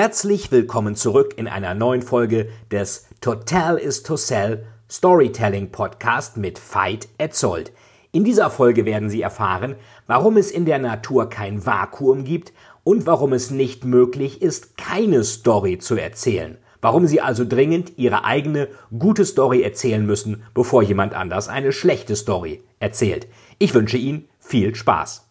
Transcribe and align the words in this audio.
Herzlich 0.00 0.50
willkommen 0.50 0.96
zurück 0.96 1.34
in 1.36 1.46
einer 1.46 1.74
neuen 1.74 2.00
Folge 2.00 2.48
des 2.70 3.06
Total 3.20 3.76
is 3.76 4.02
to 4.02 4.16
Sell 4.16 4.64
Storytelling 4.90 5.72
Podcast 5.72 6.38
mit 6.38 6.58
Veit 6.58 7.06
Etzold. 7.18 7.70
In 8.10 8.24
dieser 8.24 8.48
Folge 8.48 8.86
werden 8.86 9.10
Sie 9.10 9.20
erfahren, 9.20 9.76
warum 10.06 10.38
es 10.38 10.50
in 10.50 10.64
der 10.64 10.78
Natur 10.78 11.28
kein 11.28 11.66
Vakuum 11.66 12.24
gibt 12.24 12.54
und 12.82 13.04
warum 13.04 13.34
es 13.34 13.50
nicht 13.50 13.84
möglich 13.84 14.40
ist, 14.40 14.78
keine 14.78 15.22
Story 15.22 15.76
zu 15.76 15.96
erzählen. 15.96 16.56
Warum 16.80 17.06
Sie 17.06 17.20
also 17.20 17.44
dringend 17.44 17.98
Ihre 17.98 18.24
eigene 18.24 18.68
gute 18.98 19.26
Story 19.26 19.60
erzählen 19.60 20.06
müssen, 20.06 20.44
bevor 20.54 20.82
jemand 20.82 21.12
anders 21.12 21.50
eine 21.50 21.72
schlechte 21.72 22.16
Story 22.16 22.64
erzählt. 22.78 23.26
Ich 23.58 23.74
wünsche 23.74 23.98
Ihnen 23.98 24.30
viel 24.38 24.74
Spaß. 24.74 25.28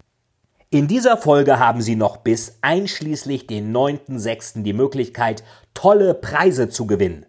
In 0.71 0.87
dieser 0.87 1.17
Folge 1.17 1.57
haben 1.57 1.81
Sie 1.81 1.95
noch 1.95 2.17
bis 2.17 2.59
einschließlich 2.61 3.47
den 3.47 3.75
9.6. 3.75 4.61
die 4.61 4.73
Möglichkeit, 4.73 5.43
tolle 5.73 6.13
Preise 6.13 6.69
zu 6.69 6.85
gewinnen. 6.85 7.25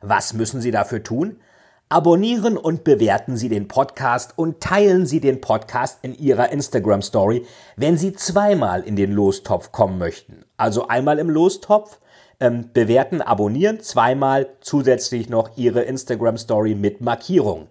Was 0.00 0.32
müssen 0.32 0.60
Sie 0.60 0.70
dafür 0.70 1.02
tun? 1.02 1.40
Abonnieren 1.88 2.56
und 2.56 2.84
bewerten 2.84 3.36
Sie 3.36 3.48
den 3.48 3.66
Podcast 3.66 4.34
und 4.38 4.60
teilen 4.60 5.06
Sie 5.06 5.18
den 5.18 5.40
Podcast 5.40 5.98
in 6.02 6.14
Ihrer 6.14 6.52
Instagram 6.52 7.02
Story, 7.02 7.44
wenn 7.74 7.98
Sie 7.98 8.12
zweimal 8.12 8.84
in 8.84 8.94
den 8.94 9.10
Lostopf 9.10 9.72
kommen 9.72 9.98
möchten. 9.98 10.44
Also 10.56 10.86
einmal 10.86 11.18
im 11.18 11.30
Lostopf, 11.30 11.98
ähm, 12.38 12.70
bewerten, 12.72 13.22
abonnieren, 13.22 13.80
zweimal 13.80 14.50
zusätzlich 14.60 15.28
noch 15.28 15.56
Ihre 15.56 15.82
Instagram 15.82 16.36
Story 16.36 16.76
mit 16.76 17.00
Markierung. 17.00 17.66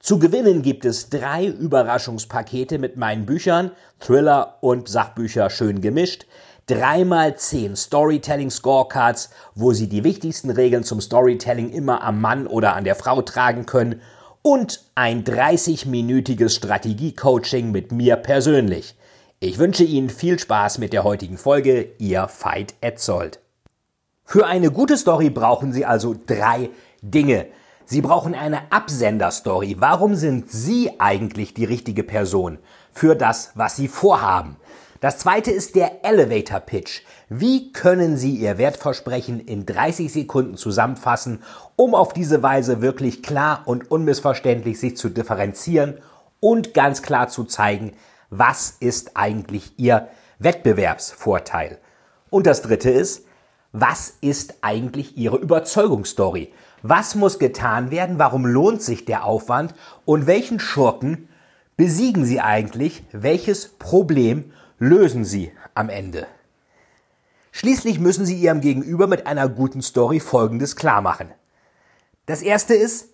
Zu 0.00 0.18
gewinnen 0.18 0.62
gibt 0.62 0.86
es 0.86 1.10
drei 1.10 1.46
Überraschungspakete 1.46 2.78
mit 2.78 2.96
meinen 2.96 3.26
Büchern, 3.26 3.70
Thriller 4.00 4.56
und 4.62 4.88
Sachbücher 4.88 5.50
schön 5.50 5.82
gemischt, 5.82 6.24
dreimal 6.66 7.36
zehn 7.36 7.76
Storytelling 7.76 8.50
Scorecards, 8.50 9.28
wo 9.54 9.74
Sie 9.74 9.90
die 9.90 10.02
wichtigsten 10.02 10.48
Regeln 10.48 10.84
zum 10.84 11.02
Storytelling 11.02 11.68
immer 11.68 12.02
am 12.02 12.18
Mann 12.18 12.46
oder 12.46 12.74
an 12.76 12.84
der 12.84 12.94
Frau 12.94 13.20
tragen 13.20 13.66
können 13.66 14.00
und 14.40 14.82
ein 14.94 15.22
30-minütiges 15.22 16.56
Strategie-Coaching 16.56 17.70
mit 17.70 17.92
mir 17.92 18.16
persönlich. 18.16 18.94
Ich 19.38 19.58
wünsche 19.58 19.84
Ihnen 19.84 20.08
viel 20.08 20.38
Spaß 20.38 20.78
mit 20.78 20.94
der 20.94 21.04
heutigen 21.04 21.36
Folge, 21.36 21.90
Ihr 21.98 22.26
Veit 22.40 22.72
Etzold. 22.80 23.38
Für 24.24 24.46
eine 24.46 24.70
gute 24.70 24.96
Story 24.96 25.28
brauchen 25.28 25.74
Sie 25.74 25.84
also 25.84 26.14
drei 26.26 26.70
Dinge. 27.02 27.48
Sie 27.90 28.02
brauchen 28.02 28.36
eine 28.36 28.70
Absenderstory. 28.70 29.78
Warum 29.80 30.14
sind 30.14 30.48
Sie 30.48 30.92
eigentlich 31.00 31.54
die 31.54 31.64
richtige 31.64 32.04
Person 32.04 32.60
für 32.92 33.16
das, 33.16 33.50
was 33.56 33.74
Sie 33.74 33.88
vorhaben? 33.88 34.58
Das 35.00 35.18
zweite 35.18 35.50
ist 35.50 35.74
der 35.74 36.04
Elevator 36.04 36.60
Pitch. 36.60 37.00
Wie 37.28 37.72
können 37.72 38.16
Sie 38.16 38.36
Ihr 38.36 38.58
Wertversprechen 38.58 39.40
in 39.40 39.66
30 39.66 40.12
Sekunden 40.12 40.56
zusammenfassen, 40.56 41.42
um 41.74 41.96
auf 41.96 42.12
diese 42.12 42.44
Weise 42.44 42.80
wirklich 42.80 43.24
klar 43.24 43.62
und 43.64 43.90
unmissverständlich 43.90 44.78
sich 44.78 44.96
zu 44.96 45.08
differenzieren 45.08 45.98
und 46.38 46.74
ganz 46.74 47.02
klar 47.02 47.26
zu 47.26 47.42
zeigen, 47.42 47.94
was 48.28 48.76
ist 48.78 49.16
eigentlich 49.16 49.80
Ihr 49.80 50.06
Wettbewerbsvorteil? 50.38 51.78
Und 52.30 52.46
das 52.46 52.62
dritte 52.62 52.90
ist, 52.90 53.24
was 53.72 54.14
ist 54.20 54.54
eigentlich 54.62 55.16
Ihre 55.16 55.38
Überzeugungsstory? 55.38 56.52
Was 56.82 57.14
muss 57.14 57.38
getan 57.38 57.90
werden? 57.90 58.18
Warum 58.18 58.46
lohnt 58.46 58.82
sich 58.82 59.04
der 59.04 59.24
Aufwand? 59.24 59.74
Und 60.04 60.26
welchen 60.26 60.60
Schurken 60.60 61.28
besiegen 61.76 62.24
Sie 62.24 62.40
eigentlich? 62.40 63.04
Welches 63.12 63.68
Problem 63.78 64.52
lösen 64.78 65.24
Sie 65.24 65.52
am 65.74 65.88
Ende? 65.88 66.26
Schließlich 67.52 67.98
müssen 67.98 68.24
Sie 68.24 68.36
Ihrem 68.36 68.60
Gegenüber 68.60 69.06
mit 69.06 69.26
einer 69.26 69.48
guten 69.48 69.82
Story 69.82 70.20
Folgendes 70.20 70.76
klar 70.76 71.02
machen. 71.02 71.30
Das 72.26 72.42
erste 72.42 72.74
ist, 72.74 73.08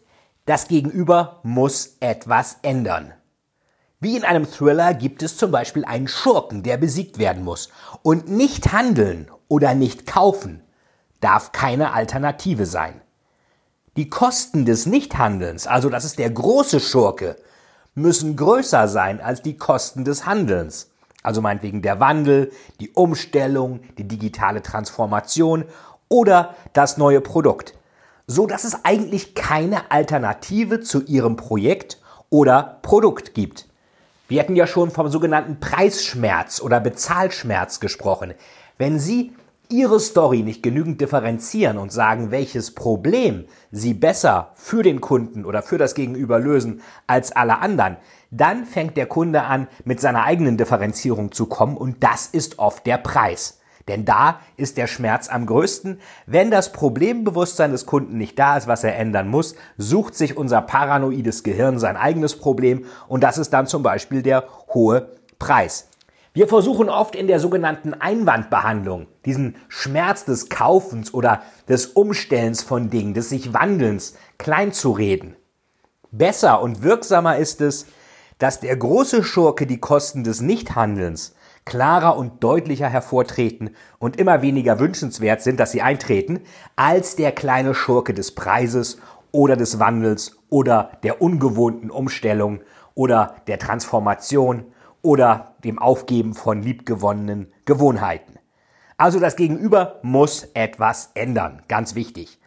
das 0.44 0.68
Gegenüber 0.68 1.40
muss 1.42 1.96
etwas 2.00 2.58
ändern. 2.62 3.12
Wie 3.98 4.16
in 4.16 4.24
einem 4.24 4.48
Thriller 4.48 4.94
gibt 4.94 5.22
es 5.22 5.38
zum 5.38 5.50
Beispiel 5.50 5.84
einen 5.84 6.06
Schurken, 6.06 6.62
der 6.62 6.76
besiegt 6.76 7.18
werden 7.18 7.42
muss. 7.42 7.70
Und 8.02 8.28
nicht 8.28 8.72
handeln 8.72 9.30
oder 9.48 9.74
nicht 9.74 10.06
kaufen 10.06 10.62
darf 11.20 11.52
keine 11.52 11.92
Alternative 11.94 12.66
sein. 12.66 13.00
Die 13.96 14.10
Kosten 14.10 14.66
des 14.66 14.84
Nichthandelns, 14.84 15.66
also 15.66 15.88
das 15.88 16.04
ist 16.04 16.18
der 16.18 16.28
große 16.28 16.80
Schurke, 16.80 17.36
müssen 17.94 18.36
größer 18.36 18.88
sein 18.88 19.22
als 19.22 19.40
die 19.40 19.56
Kosten 19.56 20.04
des 20.04 20.26
Handelns. 20.26 20.90
Also 21.22 21.40
meinetwegen 21.40 21.80
der 21.80 21.98
Wandel, 21.98 22.52
die 22.78 22.90
Umstellung, 22.90 23.80
die 23.96 24.06
digitale 24.06 24.62
Transformation 24.62 25.64
oder 26.10 26.54
das 26.74 26.98
neue 26.98 27.22
Produkt. 27.22 27.72
So 28.26 28.46
dass 28.46 28.64
es 28.64 28.84
eigentlich 28.84 29.34
keine 29.34 29.90
Alternative 29.90 30.80
zu 30.80 31.02
Ihrem 31.02 31.36
Projekt 31.36 31.98
oder 32.28 32.80
Produkt 32.82 33.32
gibt. 33.32 33.66
Wir 34.28 34.40
hatten 34.40 34.56
ja 34.56 34.66
schon 34.66 34.90
vom 34.90 35.08
sogenannten 35.08 35.58
Preisschmerz 35.58 36.60
oder 36.60 36.80
Bezahlschmerz 36.80 37.80
gesprochen. 37.80 38.34
Wenn 38.76 38.98
Sie 38.98 39.32
Ihre 39.68 39.98
Story 40.00 40.42
nicht 40.42 40.62
genügend 40.62 41.00
differenzieren 41.00 41.78
und 41.78 41.90
sagen, 41.92 42.30
welches 42.30 42.74
Problem 42.74 43.46
Sie 43.70 43.94
besser 43.94 44.52
für 44.54 44.82
den 44.82 45.00
Kunden 45.00 45.44
oder 45.44 45.62
für 45.62 45.78
das 45.78 45.94
Gegenüber 45.94 46.38
lösen 46.38 46.82
als 47.06 47.32
alle 47.32 47.58
anderen, 47.58 47.96
dann 48.30 48.64
fängt 48.64 48.96
der 48.96 49.06
Kunde 49.06 49.42
an, 49.42 49.68
mit 49.84 50.00
seiner 50.00 50.24
eigenen 50.24 50.56
Differenzierung 50.56 51.32
zu 51.32 51.46
kommen 51.46 51.76
und 51.76 52.02
das 52.02 52.26
ist 52.26 52.58
oft 52.58 52.86
der 52.86 52.98
Preis. 52.98 53.60
Denn 53.88 54.04
da 54.04 54.40
ist 54.56 54.76
der 54.76 54.88
Schmerz 54.88 55.28
am 55.28 55.46
größten. 55.46 56.00
Wenn 56.26 56.50
das 56.50 56.72
Problembewusstsein 56.72 57.70
des 57.70 57.86
Kunden 57.86 58.18
nicht 58.18 58.38
da 58.38 58.56
ist, 58.56 58.66
was 58.66 58.82
er 58.82 58.96
ändern 58.96 59.28
muss, 59.28 59.54
sucht 59.78 60.14
sich 60.16 60.36
unser 60.36 60.62
paranoides 60.62 61.44
Gehirn 61.44 61.78
sein 61.78 61.96
eigenes 61.96 62.36
Problem 62.36 62.84
und 63.08 63.22
das 63.22 63.38
ist 63.38 63.52
dann 63.52 63.66
zum 63.66 63.82
Beispiel 63.82 64.22
der 64.22 64.44
hohe 64.74 65.10
Preis. 65.38 65.88
Wir 66.36 66.48
versuchen 66.48 66.90
oft 66.90 67.16
in 67.16 67.28
der 67.28 67.40
sogenannten 67.40 67.94
Einwandbehandlung 67.94 69.06
diesen 69.24 69.56
Schmerz 69.68 70.26
des 70.26 70.50
Kaufens 70.50 71.14
oder 71.14 71.40
des 71.66 71.86
Umstellens 71.86 72.62
von 72.62 72.90
Dingen, 72.90 73.14
des 73.14 73.30
sich 73.30 73.54
Wandelns 73.54 74.18
klein 74.36 74.70
zu 74.70 74.92
reden. 74.92 75.34
Besser 76.10 76.60
und 76.60 76.82
wirksamer 76.82 77.38
ist 77.38 77.62
es, 77.62 77.86
dass 78.36 78.60
der 78.60 78.76
große 78.76 79.24
Schurke 79.24 79.66
die 79.66 79.80
Kosten 79.80 80.24
des 80.24 80.42
Nichthandelns 80.42 81.34
klarer 81.64 82.18
und 82.18 82.44
deutlicher 82.44 82.90
hervortreten 82.90 83.70
und 83.98 84.18
immer 84.18 84.42
weniger 84.42 84.78
wünschenswert 84.78 85.40
sind, 85.40 85.58
dass 85.58 85.72
sie 85.72 85.80
eintreten, 85.80 86.40
als 86.76 87.16
der 87.16 87.32
kleine 87.32 87.74
Schurke 87.74 88.12
des 88.12 88.34
Preises 88.34 88.98
oder 89.32 89.56
des 89.56 89.78
Wandels 89.78 90.36
oder 90.50 90.90
der 91.02 91.22
ungewohnten 91.22 91.90
Umstellung 91.90 92.60
oder 92.94 93.36
der 93.46 93.58
Transformation 93.58 94.66
oder 95.06 95.54
dem 95.62 95.78
Aufgeben 95.78 96.34
von 96.34 96.64
liebgewonnenen 96.64 97.52
Gewohnheiten. 97.64 98.40
Also 98.96 99.20
das 99.20 99.36
Gegenüber 99.36 100.00
muss 100.02 100.48
etwas 100.54 101.12
ändern, 101.14 101.62
ganz 101.68 101.94
wichtig. 101.94 102.40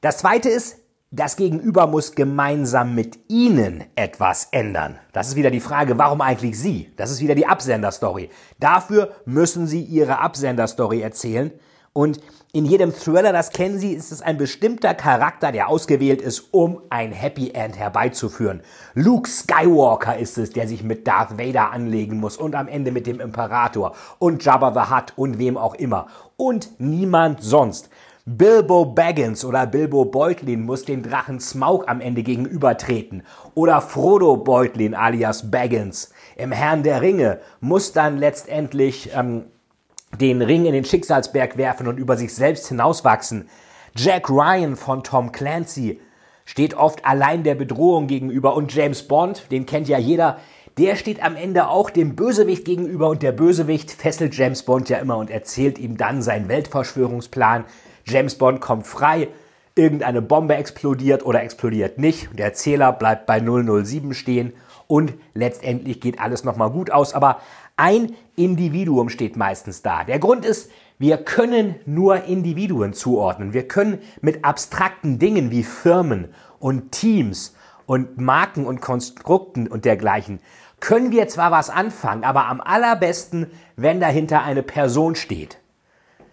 Das 0.00 0.18
Zweite 0.18 0.48
ist, 0.48 0.78
das 1.12 1.36
Gegenüber 1.36 1.86
muss 1.86 2.16
gemeinsam 2.16 2.96
mit 2.96 3.20
Ihnen 3.28 3.84
etwas 3.94 4.48
ändern. 4.50 4.98
Das 5.12 5.28
ist 5.28 5.36
wieder 5.36 5.52
die 5.52 5.60
Frage, 5.60 5.96
warum 5.96 6.22
eigentlich 6.22 6.58
Sie? 6.58 6.92
Das 6.96 7.12
ist 7.12 7.20
wieder 7.20 7.36
die 7.36 7.46
Absenderstory. 7.46 8.30
Dafür 8.58 9.14
müssen 9.24 9.68
Sie 9.68 9.82
Ihre 9.82 10.18
Absenderstory 10.18 11.02
erzählen 11.02 11.52
und 11.92 12.20
in 12.54 12.66
jedem 12.66 12.94
Thriller, 12.94 13.32
das 13.32 13.50
kennen 13.50 13.80
Sie, 13.80 13.94
ist 13.94 14.12
es 14.12 14.22
ein 14.22 14.38
bestimmter 14.38 14.94
Charakter, 14.94 15.50
der 15.50 15.68
ausgewählt 15.68 16.22
ist, 16.22 16.52
um 16.52 16.80
ein 16.88 17.10
Happy 17.10 17.50
End 17.50 17.76
herbeizuführen. 17.76 18.60
Luke 18.94 19.28
Skywalker 19.28 20.16
ist 20.16 20.38
es, 20.38 20.50
der 20.50 20.68
sich 20.68 20.84
mit 20.84 21.04
Darth 21.08 21.36
Vader 21.36 21.72
anlegen 21.72 22.20
muss 22.20 22.36
und 22.36 22.54
am 22.54 22.68
Ende 22.68 22.92
mit 22.92 23.08
dem 23.08 23.18
Imperator 23.18 23.96
und 24.20 24.44
Jabba 24.44 24.72
the 24.72 24.94
Hutt 24.94 25.12
und 25.16 25.40
wem 25.40 25.56
auch 25.56 25.74
immer. 25.74 26.06
Und 26.36 26.78
niemand 26.78 27.42
sonst. 27.42 27.90
Bilbo 28.24 28.86
Baggins 28.86 29.44
oder 29.44 29.66
Bilbo 29.66 30.04
Beutlin 30.04 30.64
muss 30.64 30.84
den 30.84 31.02
Drachen 31.02 31.40
Smaug 31.40 31.88
am 31.88 32.00
Ende 32.00 32.22
gegenübertreten. 32.22 33.24
Oder 33.54 33.80
Frodo 33.80 34.36
Beutlin 34.36 34.94
alias 34.94 35.50
Baggins 35.50 36.10
im 36.36 36.52
Herrn 36.52 36.84
der 36.84 37.02
Ringe 37.02 37.40
muss 37.60 37.92
dann 37.92 38.16
letztendlich 38.16 39.10
ähm, 39.12 39.46
den 40.20 40.42
Ring 40.42 40.66
in 40.66 40.72
den 40.72 40.84
Schicksalsberg 40.84 41.56
werfen 41.56 41.88
und 41.88 41.98
über 41.98 42.16
sich 42.16 42.34
selbst 42.34 42.68
hinauswachsen. 42.68 43.48
Jack 43.96 44.28
Ryan 44.28 44.76
von 44.76 45.02
Tom 45.02 45.32
Clancy 45.32 46.00
steht 46.44 46.74
oft 46.74 47.04
allein 47.04 47.42
der 47.42 47.54
Bedrohung 47.54 48.06
gegenüber 48.06 48.54
und 48.54 48.74
James 48.74 49.06
Bond, 49.06 49.50
den 49.50 49.66
kennt 49.66 49.88
ja 49.88 49.98
jeder, 49.98 50.38
der 50.78 50.96
steht 50.96 51.22
am 51.22 51.36
Ende 51.36 51.68
auch 51.68 51.88
dem 51.90 52.16
Bösewicht 52.16 52.64
gegenüber 52.64 53.08
und 53.08 53.22
der 53.22 53.32
Bösewicht 53.32 53.92
fesselt 53.92 54.36
James 54.36 54.64
Bond 54.64 54.88
ja 54.88 54.98
immer 54.98 55.16
und 55.16 55.30
erzählt 55.30 55.78
ihm 55.78 55.96
dann 55.96 56.20
seinen 56.20 56.48
Weltverschwörungsplan. 56.48 57.64
James 58.06 58.34
Bond 58.34 58.60
kommt 58.60 58.86
frei, 58.86 59.28
irgendeine 59.74 60.22
Bombe 60.22 60.56
explodiert 60.56 61.24
oder 61.24 61.42
explodiert 61.42 61.98
nicht. 61.98 62.28
Der 62.38 62.46
Erzähler 62.46 62.92
bleibt 62.92 63.26
bei 63.26 63.40
007 63.40 64.14
stehen 64.14 64.52
und 64.86 65.14
letztendlich 65.34 66.00
geht 66.00 66.20
alles 66.20 66.44
nochmal 66.44 66.70
gut 66.70 66.90
aus. 66.90 67.14
Aber 67.14 67.40
ein 67.76 68.14
Individuum 68.36 69.08
steht 69.08 69.36
meistens 69.36 69.82
da. 69.82 70.04
Der 70.04 70.18
Grund 70.18 70.44
ist, 70.44 70.70
wir 70.98 71.16
können 71.18 71.74
nur 71.86 72.24
Individuen 72.24 72.92
zuordnen. 72.92 73.52
Wir 73.52 73.66
können 73.66 73.98
mit 74.20 74.44
abstrakten 74.44 75.18
Dingen 75.18 75.50
wie 75.50 75.64
Firmen 75.64 76.28
und 76.60 76.92
Teams 76.92 77.54
und 77.86 78.18
Marken 78.18 78.66
und 78.66 78.80
Konstrukten 78.80 79.66
und 79.66 79.84
dergleichen 79.84 80.40
können 80.84 81.12
wir 81.12 81.28
zwar 81.28 81.50
was 81.50 81.70
anfangen, 81.70 82.24
aber 82.24 82.46
am 82.46 82.60
allerbesten, 82.60 83.50
wenn 83.74 84.00
dahinter 84.00 84.42
eine 84.42 84.62
Person 84.62 85.14
steht. 85.14 85.58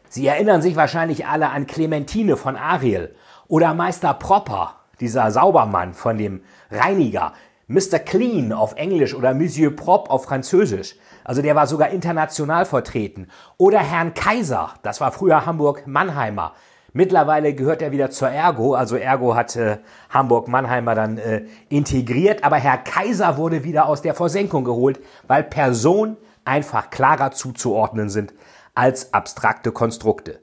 Sie 0.10 0.28
erinnern 0.28 0.62
sich 0.62 0.76
wahrscheinlich 0.76 1.26
alle 1.26 1.52
an 1.52 1.68
Clementine 1.68 2.36
von 2.36 2.58
Ariel 2.58 3.16
oder 3.52 3.74
Meister 3.74 4.14
Propper, 4.14 4.76
dieser 5.02 5.30
Saubermann 5.30 5.94
von 5.94 6.18
dem 6.18 6.42
Reiniger, 6.72 7.34
Mr. 7.68 8.00
Clean 8.00 8.54
auf 8.54 8.76
Englisch 8.78 9.14
oder 9.14 9.34
Monsieur 9.34 9.76
Prop 9.76 10.10
auf 10.10 10.24
Französisch. 10.24 10.96
Also 11.26 11.42
der 11.42 11.54
war 11.54 11.68
sogar 11.68 11.90
international 11.90 12.64
vertreten. 12.64 13.28
Oder 13.58 13.80
Herrn 13.80 14.14
Kaiser, 14.14 14.76
das 14.84 15.02
war 15.02 15.12
früher 15.12 15.46
Hamburg-Mannheimer. 15.46 16.54
Mittlerweile 16.94 17.54
gehört 17.54 17.82
er 17.82 17.92
wieder 17.92 18.10
zur 18.10 18.30
Ergo, 18.30 18.74
also 18.74 18.96
Ergo 18.96 19.36
hat 19.36 19.58
äh, 19.58 19.80
Hamburg-Mannheimer 20.12 20.96
dann 20.96 21.18
äh, 21.18 21.44
integriert, 21.68 22.46
aber 22.46 22.56
Herr 22.56 22.78
Kaiser 22.78 23.36
wurde 23.36 23.66
wieder 23.66 23.86
aus 23.86 24.02
der 24.02 24.14
Versenkung 24.14 24.64
geholt, 24.64 25.02
weil 25.28 25.44
Personen 25.44 26.16
einfach 26.46 26.90
klarer 26.90 27.32
zuzuordnen 27.32 28.10
sind 28.10 28.34
als 28.76 29.14
abstrakte 29.14 29.74
Konstrukte. 29.74 30.40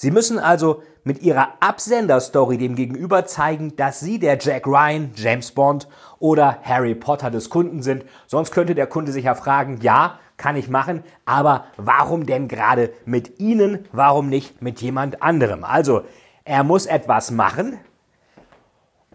Sie 0.00 0.12
müssen 0.12 0.38
also 0.38 0.84
mit 1.02 1.22
ihrer 1.22 1.54
Absenderstory 1.58 2.56
dem 2.56 2.76
Gegenüber 2.76 3.26
zeigen, 3.26 3.74
dass 3.74 3.98
sie 3.98 4.20
der 4.20 4.38
Jack 4.40 4.64
Ryan, 4.64 5.10
James 5.16 5.50
Bond 5.50 5.88
oder 6.20 6.60
Harry 6.62 6.94
Potter 6.94 7.32
des 7.32 7.50
Kunden 7.50 7.82
sind. 7.82 8.04
Sonst 8.28 8.52
könnte 8.52 8.76
der 8.76 8.86
Kunde 8.86 9.10
sich 9.10 9.24
ja 9.24 9.34
fragen, 9.34 9.80
ja, 9.82 10.20
kann 10.36 10.54
ich 10.54 10.68
machen, 10.68 11.02
aber 11.24 11.64
warum 11.76 12.26
denn 12.26 12.46
gerade 12.46 12.92
mit 13.06 13.40
Ihnen? 13.40 13.88
Warum 13.90 14.28
nicht 14.28 14.62
mit 14.62 14.80
jemand 14.80 15.20
anderem? 15.20 15.64
Also, 15.64 16.02
er 16.44 16.62
muss 16.62 16.86
etwas 16.86 17.32
machen 17.32 17.76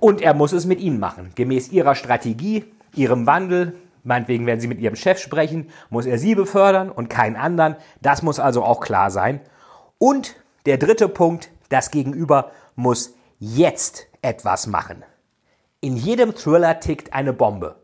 und 0.02 0.22
er 0.22 0.34
muss 0.34 0.52
es 0.52 0.66
mit 0.66 0.82
Ihnen 0.82 1.00
machen. 1.00 1.32
Gemäß 1.36 1.72
Ihrer 1.72 1.96
Strategie, 1.96 2.66
Ihrem 2.94 3.26
Wandel, 3.26 3.78
meinetwegen, 4.04 4.46
wenn 4.48 4.60
Sie 4.60 4.68
mit 4.68 4.80
Ihrem 4.80 4.98
Chef 4.98 5.18
sprechen, 5.18 5.70
muss 5.90 6.06
er 6.06 6.18
Sie 6.18 6.36
befördern 6.36 6.90
und 6.90 7.10
keinen 7.10 7.38
anderen. 7.38 7.78
Das 8.02 8.22
muss 8.22 8.38
also 8.38 8.66
auch 8.66 8.82
klar 8.82 9.10
sein. 9.10 9.40
Und 9.98 10.36
der 10.66 10.78
dritte 10.78 11.10
Punkt, 11.10 11.50
das 11.70 11.92
Gegenüber 11.92 12.52
muss 12.76 13.14
jetzt 13.40 14.08
etwas 14.22 14.68
machen. 14.68 15.04
In 15.82 15.98
jedem 15.98 16.36
Thriller 16.36 16.80
tickt 16.80 17.14
eine 17.14 17.34
Bombe. 17.34 17.76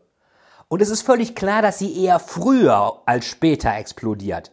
Und 0.68 0.80
es 0.80 0.88
ist 0.88 1.02
völlig 1.02 1.34
klar, 1.34 1.62
dass 1.62 1.78
sie 1.78 2.02
eher 2.02 2.18
früher 2.18 3.02
als 3.04 3.26
später 3.26 3.74
explodiert. 3.74 4.52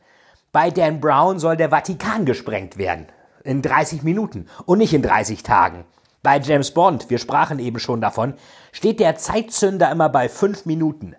Bei 0.51 0.71
Dan 0.71 0.99
Brown 0.99 1.39
soll 1.39 1.55
der 1.55 1.69
Vatikan 1.69 2.25
gesprengt 2.25 2.77
werden. 2.77 3.07
In 3.43 3.61
30 3.61 4.03
Minuten 4.03 4.47
und 4.65 4.79
nicht 4.79 4.93
in 4.93 5.03
30 5.03 5.43
Tagen. 5.43 5.85
Bei 6.23 6.39
James 6.39 6.71
Bond, 6.71 7.09
wir 7.09 7.19
sprachen 7.19 7.59
eben 7.59 7.79
schon 7.79 8.01
davon, 8.01 8.33
steht 8.73 8.99
der 8.99 9.15
Zeitzünder 9.15 9.89
immer 9.91 10.09
bei 10.09 10.27
5 10.27 10.65
Minuten 10.65 11.15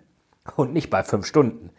und 0.55 0.73
nicht 0.73 0.89
bei 0.89 1.01
5 1.01 1.25
Stunden. 1.25 1.71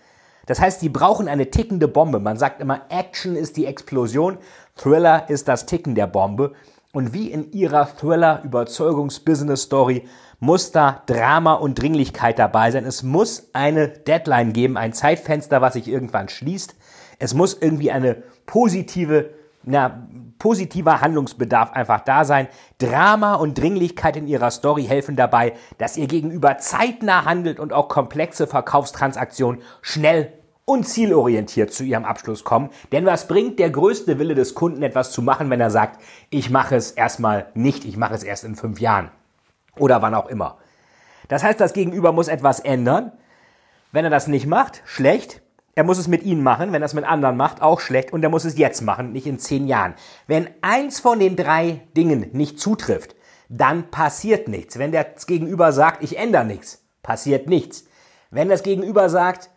Das 0.51 0.61
heißt, 0.61 0.81
sie 0.81 0.89
brauchen 0.89 1.29
eine 1.29 1.49
tickende 1.49 1.87
Bombe. 1.87 2.19
Man 2.19 2.37
sagt 2.37 2.61
immer, 2.61 2.81
Action 2.89 3.37
ist 3.37 3.57
die 3.57 3.67
Explosion, 3.67 4.37
Thriller 4.75 5.31
ist 5.31 5.47
das 5.47 5.65
Ticken 5.65 5.95
der 5.95 6.09
Bombe. 6.09 6.55
Und 6.93 7.15
wie 7.15 7.31
in 7.31 7.53
ihrer 7.53 7.97
Thriller-Überzeugungs-Business-Story 7.97 10.09
muss 10.41 10.73
da 10.73 11.05
Drama 11.07 11.55
und 11.55 11.81
Dringlichkeit 11.81 12.41
dabei 12.41 12.73
sein. 12.73 12.85
Es 12.85 13.05
muss 13.05 13.51
eine 13.53 13.87
Deadline 13.87 14.53
geben, 14.53 14.77
ein 14.77 14.93
Zeitfenster, 14.93 15.61
was 15.61 15.75
sich 15.75 15.87
irgendwann 15.87 16.29
schließt. 16.29 16.75
Es 17.21 17.33
muss 17.33 17.55
irgendwie 17.55 17.93
eine 17.93 18.25
positive, 18.47 19.31
na, 19.63 20.09
positiver 20.41 21.01
Handlungsbedarf 21.01 21.75
einfach 21.75 22.01
da 22.01 22.25
sein. 22.25 22.49
Drama 22.79 23.35
und 23.35 23.57
Dringlichkeit 23.57 24.17
in 24.17 24.27
ihrer 24.27 24.51
Story 24.51 24.83
helfen 24.83 25.15
dabei, 25.15 25.53
dass 25.79 25.97
ihr 25.97 26.09
gegenüber 26.09 26.59
zeitnah 26.59 27.25
handelt 27.25 27.61
und 27.61 27.73
auch 27.73 27.87
komplexe 27.87 28.49
Verkaufstransaktionen 28.49 29.63
schnell 29.81 30.33
und 30.71 30.85
zielorientiert 30.85 31.73
zu 31.73 31.83
ihrem 31.83 32.05
Abschluss 32.05 32.45
kommen. 32.45 32.71
Denn 32.93 33.05
was 33.05 33.27
bringt 33.27 33.59
der 33.59 33.71
größte 33.71 34.21
Wille 34.21 34.37
des 34.37 34.55
Kunden 34.55 34.85
etwas 34.85 35.11
zu 35.11 35.21
machen, 35.21 35.51
wenn 35.51 35.61
er 35.61 35.71
sagt, 35.71 36.01
ich 36.31 36.49
mache 36.49 36.77
es 36.77 36.93
erstmal 36.93 37.47
nicht, 37.55 37.85
ich 37.85 37.97
mache 37.97 38.15
es 38.15 38.23
erst 38.23 38.45
in 38.45 38.55
fünf 38.55 38.79
Jahren 38.79 39.11
oder 39.77 40.01
wann 40.01 40.15
auch 40.15 40.29
immer. 40.29 40.59
Das 41.27 41.43
heißt, 41.43 41.59
das 41.59 41.73
Gegenüber 41.73 42.13
muss 42.13 42.29
etwas 42.29 42.61
ändern. 42.61 43.11
Wenn 43.91 44.05
er 44.05 44.13
das 44.13 44.29
nicht 44.29 44.47
macht, 44.47 44.83
schlecht. 44.85 45.43
Er 45.75 45.83
muss 45.83 45.99
es 45.99 46.07
mit 46.07 46.23
ihnen 46.23 46.45
machen. 46.45 46.73
Wenn 46.73 46.83
er 46.83 46.87
es 46.87 46.95
mit 46.95 47.05
anderen 47.05 47.37
macht, 47.37 47.63
auch 47.63 47.81
schlecht. 47.81 48.13
Und 48.13 48.23
er 48.23 48.31
muss 48.31 48.45
es 48.45 48.57
jetzt 48.57 48.81
machen, 48.81 49.11
nicht 49.11 49.27
in 49.27 49.41
zehn 49.41 49.67
Jahren. 49.67 49.95
Wenn 50.29 50.51
eins 50.61 51.01
von 51.01 51.19
den 51.19 51.35
drei 51.35 51.81
Dingen 51.97 52.27
nicht 52.33 52.61
zutrifft, 52.61 53.17
dann 53.49 53.91
passiert 53.91 54.47
nichts. 54.47 54.79
Wenn 54.79 54.93
das 54.93 55.27
Gegenüber 55.27 55.73
sagt, 55.73 56.05
ich 56.05 56.17
ändere 56.17 56.45
nichts, 56.45 56.85
passiert 57.03 57.49
nichts. 57.49 57.87
Wenn 58.31 58.49
das 58.49 58.63
Gegenüber 58.63 59.09
sagt, 59.09 59.51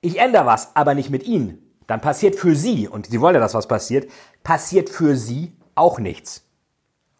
ich 0.00 0.18
ändere 0.18 0.46
was, 0.46 0.74
aber 0.74 0.94
nicht 0.94 1.10
mit 1.10 1.24
Ihnen, 1.24 1.62
dann 1.86 2.00
passiert 2.00 2.36
für 2.36 2.54
Sie, 2.54 2.88
und 2.88 3.06
Sie 3.06 3.20
wollen 3.20 3.34
ja, 3.34 3.40
dass 3.40 3.54
was 3.54 3.68
passiert, 3.68 4.10
passiert 4.42 4.90
für 4.90 5.16
Sie 5.16 5.56
auch 5.74 5.98
nichts. 5.98 6.44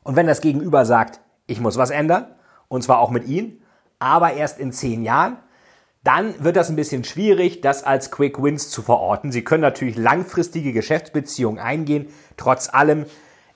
Und 0.03 0.17
wenn 0.17 0.27
das 0.27 0.41
Gegenüber 0.41 0.85
sagt, 0.85 1.21
ich 1.47 1.61
muss 1.61 1.77
was 1.77 1.91
ändern, 1.91 2.27
und 2.69 2.83
zwar 2.83 2.99
auch 2.99 3.11
mit 3.11 3.27
Ihnen, 3.27 3.63
aber 3.99 4.35
erst 4.35 4.59
in 4.59 4.73
zehn 4.73 5.03
Jahren, 5.03 5.39
dann 6.03 6.45
wird 6.45 6.55
das 6.55 6.71
ein 6.71 6.77
bisschen 6.77 7.03
schwierig, 7.03 7.61
das 7.63 7.83
als 7.83 8.13
Quick 8.13 8.41
Wins 8.41 8.71
zu 8.71 8.83
verorten. 8.83 9.33
Sie 9.33 9.43
können 9.43 9.63
natürlich 9.63 9.97
langfristige 9.97 10.73
Geschäftsbeziehungen 10.73 11.59
eingehen. 11.59 12.09
Trotz 12.37 12.73
allem 12.73 13.07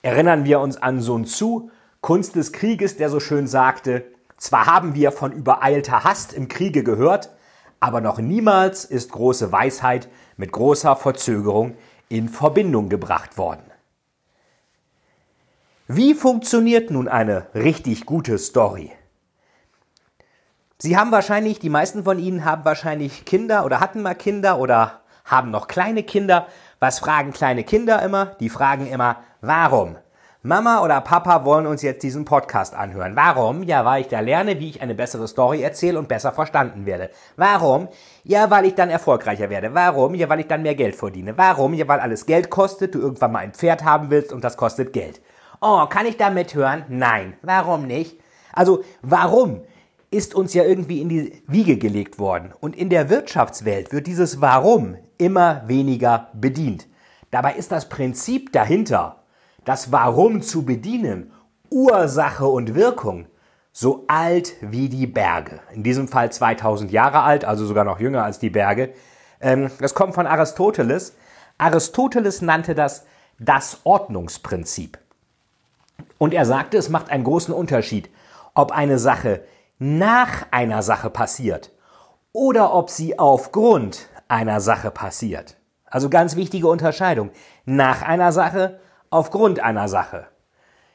erinnern 0.01 0.43
wir 0.43 0.59
uns 0.59 0.75
an 0.75 0.99
Sun 0.99 1.25
Tzu, 1.25 1.71
Kunst 2.01 2.35
des 2.35 2.51
Krieges, 2.51 2.97
der 2.97 3.09
so 3.09 3.21
schön 3.21 3.47
sagte, 3.47 4.03
zwar 4.35 4.65
haben 4.65 4.95
wir 4.95 5.11
von 5.13 5.31
übereilter 5.31 6.03
Hast 6.03 6.33
im 6.33 6.49
Kriege 6.49 6.83
gehört, 6.83 7.29
aber 7.81 7.99
noch 7.99 8.19
niemals 8.19 8.85
ist 8.85 9.11
große 9.11 9.51
Weisheit 9.51 10.07
mit 10.37 10.53
großer 10.53 10.95
Verzögerung 10.95 11.75
in 12.07 12.29
Verbindung 12.29 12.87
gebracht 12.87 13.37
worden. 13.37 13.63
Wie 15.87 16.13
funktioniert 16.13 16.91
nun 16.91 17.09
eine 17.09 17.47
richtig 17.53 18.05
gute 18.05 18.37
Story? 18.37 18.91
Sie 20.77 20.95
haben 20.95 21.11
wahrscheinlich, 21.11 21.59
die 21.59 21.69
meisten 21.69 22.05
von 22.05 22.17
Ihnen 22.17 22.45
haben 22.45 22.63
wahrscheinlich 22.65 23.25
Kinder 23.25 23.65
oder 23.65 23.79
hatten 23.79 24.01
mal 24.01 24.15
Kinder 24.15 24.59
oder 24.59 25.01
haben 25.25 25.51
noch 25.51 25.67
kleine 25.67 26.03
Kinder. 26.03 26.47
Was 26.79 26.99
fragen 26.99 27.33
kleine 27.33 27.63
Kinder 27.63 28.01
immer? 28.03 28.27
Die 28.39 28.49
fragen 28.49 28.87
immer, 28.87 29.17
warum? 29.41 29.97
Mama 30.43 30.83
oder 30.83 31.01
Papa 31.01 31.45
wollen 31.45 31.67
uns 31.67 31.83
jetzt 31.83 32.01
diesen 32.01 32.25
Podcast 32.25 32.73
anhören. 32.73 33.15
Warum? 33.15 33.61
Ja, 33.61 33.85
weil 33.85 34.01
ich 34.01 34.07
da 34.07 34.21
lerne, 34.21 34.59
wie 34.59 34.69
ich 34.69 34.81
eine 34.81 34.95
bessere 34.95 35.27
Story 35.27 35.61
erzähle 35.61 35.99
und 35.99 36.07
besser 36.07 36.31
verstanden 36.31 36.87
werde. 36.87 37.11
Warum? 37.37 37.89
Ja, 38.23 38.49
weil 38.49 38.65
ich 38.65 38.73
dann 38.73 38.89
erfolgreicher 38.89 39.51
werde. 39.51 39.75
Warum? 39.75 40.15
Ja, 40.15 40.29
weil 40.29 40.39
ich 40.39 40.47
dann 40.47 40.63
mehr 40.63 40.73
Geld 40.73 40.95
verdiene. 40.95 41.37
Warum? 41.37 41.75
Ja, 41.75 41.87
weil 41.87 41.99
alles 41.99 42.25
Geld 42.25 42.49
kostet, 42.49 42.95
du 42.95 42.99
irgendwann 42.99 43.33
mal 43.33 43.39
ein 43.39 43.53
Pferd 43.53 43.83
haben 43.83 44.09
willst 44.09 44.33
und 44.33 44.43
das 44.43 44.57
kostet 44.57 44.93
Geld. 44.93 45.21
Oh, 45.61 45.85
kann 45.85 46.07
ich 46.07 46.17
da 46.17 46.31
mithören? 46.31 46.85
Nein. 46.89 47.33
Warum 47.43 47.85
nicht? 47.85 48.19
Also, 48.51 48.83
warum? 49.03 49.61
ist 50.13 50.35
uns 50.35 50.53
ja 50.53 50.65
irgendwie 50.65 50.99
in 50.99 51.07
die 51.07 51.41
Wiege 51.47 51.77
gelegt 51.77 52.19
worden. 52.19 52.53
Und 52.59 52.75
in 52.75 52.89
der 52.89 53.09
Wirtschaftswelt 53.09 53.93
wird 53.93 54.07
dieses 54.07 54.41
Warum 54.41 54.97
immer 55.17 55.63
weniger 55.67 56.27
bedient. 56.33 56.87
Dabei 57.31 57.53
ist 57.53 57.71
das 57.71 57.87
Prinzip 57.87 58.51
dahinter, 58.51 59.20
das 59.65 59.91
Warum 59.91 60.41
zu 60.41 60.65
bedienen, 60.65 61.31
Ursache 61.69 62.47
und 62.47 62.75
Wirkung, 62.75 63.27
so 63.71 64.03
alt 64.07 64.53
wie 64.61 64.89
die 64.89 65.07
Berge. 65.07 65.59
In 65.73 65.83
diesem 65.83 66.07
Fall 66.07 66.31
2000 66.31 66.91
Jahre 66.91 67.21
alt, 67.21 67.45
also 67.45 67.65
sogar 67.65 67.85
noch 67.85 67.99
jünger 67.99 68.23
als 68.23 68.39
die 68.39 68.49
Berge. 68.49 68.93
Ähm, 69.39 69.71
das 69.79 69.93
kommt 69.93 70.13
von 70.13 70.27
Aristoteles. 70.27 71.15
Aristoteles 71.57 72.41
nannte 72.41 72.75
das 72.75 73.05
das 73.39 73.81
Ordnungsprinzip. 73.85 74.99
Und 76.17 76.33
er 76.33 76.45
sagte, 76.45 76.77
es 76.77 76.89
macht 76.89 77.09
einen 77.09 77.23
großen 77.23 77.53
Unterschied, 77.53 78.09
ob 78.53 78.71
eine 78.71 78.99
Sache 78.99 79.43
nach 79.79 80.45
einer 80.51 80.83
Sache 80.83 81.09
passiert 81.09 81.71
oder 82.33 82.73
ob 82.73 82.89
sie 82.89 83.17
aufgrund 83.17 84.07
einer 84.27 84.61
Sache 84.61 84.91
passiert. 84.91 85.57
Also 85.85 86.09
ganz 86.09 86.35
wichtige 86.35 86.67
Unterscheidung. 86.67 87.31
Nach 87.65 88.01
einer 88.01 88.31
Sache, 88.31 88.79
aufgrund 89.11 89.59
einer 89.59 89.87
Sache. 89.87 90.25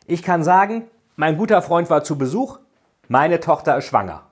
Ich 0.06 0.23
kann 0.23 0.42
sagen, 0.42 0.88
mein 1.14 1.37
guter 1.37 1.62
Freund 1.62 1.88
war 1.90 2.02
zu 2.02 2.18
Besuch, 2.18 2.58
meine 3.08 3.38
Tochter 3.38 3.76
ist 3.76 3.85
schwanger. 3.85 4.23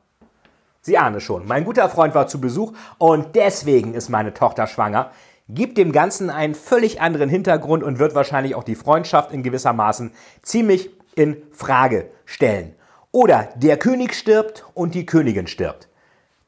Sie 0.80 0.98
ahne 0.98 1.20
schon, 1.20 1.46
mein 1.46 1.64
guter 1.64 1.88
Freund 1.88 2.14
war 2.14 2.26
zu 2.26 2.40
Besuch 2.40 2.72
und 2.98 3.36
deswegen 3.36 3.94
ist 3.94 4.08
meine 4.08 4.34
Tochter 4.34 4.66
schwanger. 4.66 5.12
Gibt 5.48 5.78
dem 5.78 5.92
Ganzen 5.92 6.30
einen 6.30 6.54
völlig 6.54 7.00
anderen 7.00 7.28
Hintergrund 7.28 7.84
und 7.84 7.98
wird 7.98 8.14
wahrscheinlich 8.14 8.54
auch 8.54 8.64
die 8.64 8.74
Freundschaft 8.74 9.30
in 9.32 9.42
gewisser 9.42 9.74
Maßen 9.74 10.12
ziemlich 10.42 10.90
in 11.14 11.36
Frage 11.52 12.10
stellen. 12.24 12.74
Oder 13.12 13.50
der 13.54 13.76
König 13.76 14.14
stirbt 14.14 14.64
und 14.74 14.94
die 14.94 15.06
Königin 15.06 15.46
stirbt. 15.46 15.88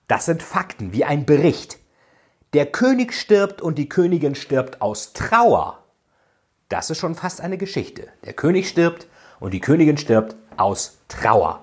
Das 0.08 0.24
sind 0.24 0.42
Fakten, 0.42 0.92
wie 0.92 1.04
ein 1.04 1.26
Bericht. 1.26 1.78
Der 2.54 2.66
König 2.66 3.12
stirbt 3.12 3.60
und 3.60 3.76
die 3.76 3.88
Königin 3.88 4.34
stirbt 4.34 4.80
aus 4.80 5.12
Trauer. 5.12 5.85
Das 6.68 6.90
ist 6.90 6.98
schon 6.98 7.14
fast 7.14 7.40
eine 7.40 7.58
Geschichte. 7.58 8.08
Der 8.24 8.32
König 8.32 8.68
stirbt 8.68 9.06
und 9.38 9.54
die 9.54 9.60
Königin 9.60 9.98
stirbt 9.98 10.34
aus 10.56 10.98
Trauer. 11.06 11.62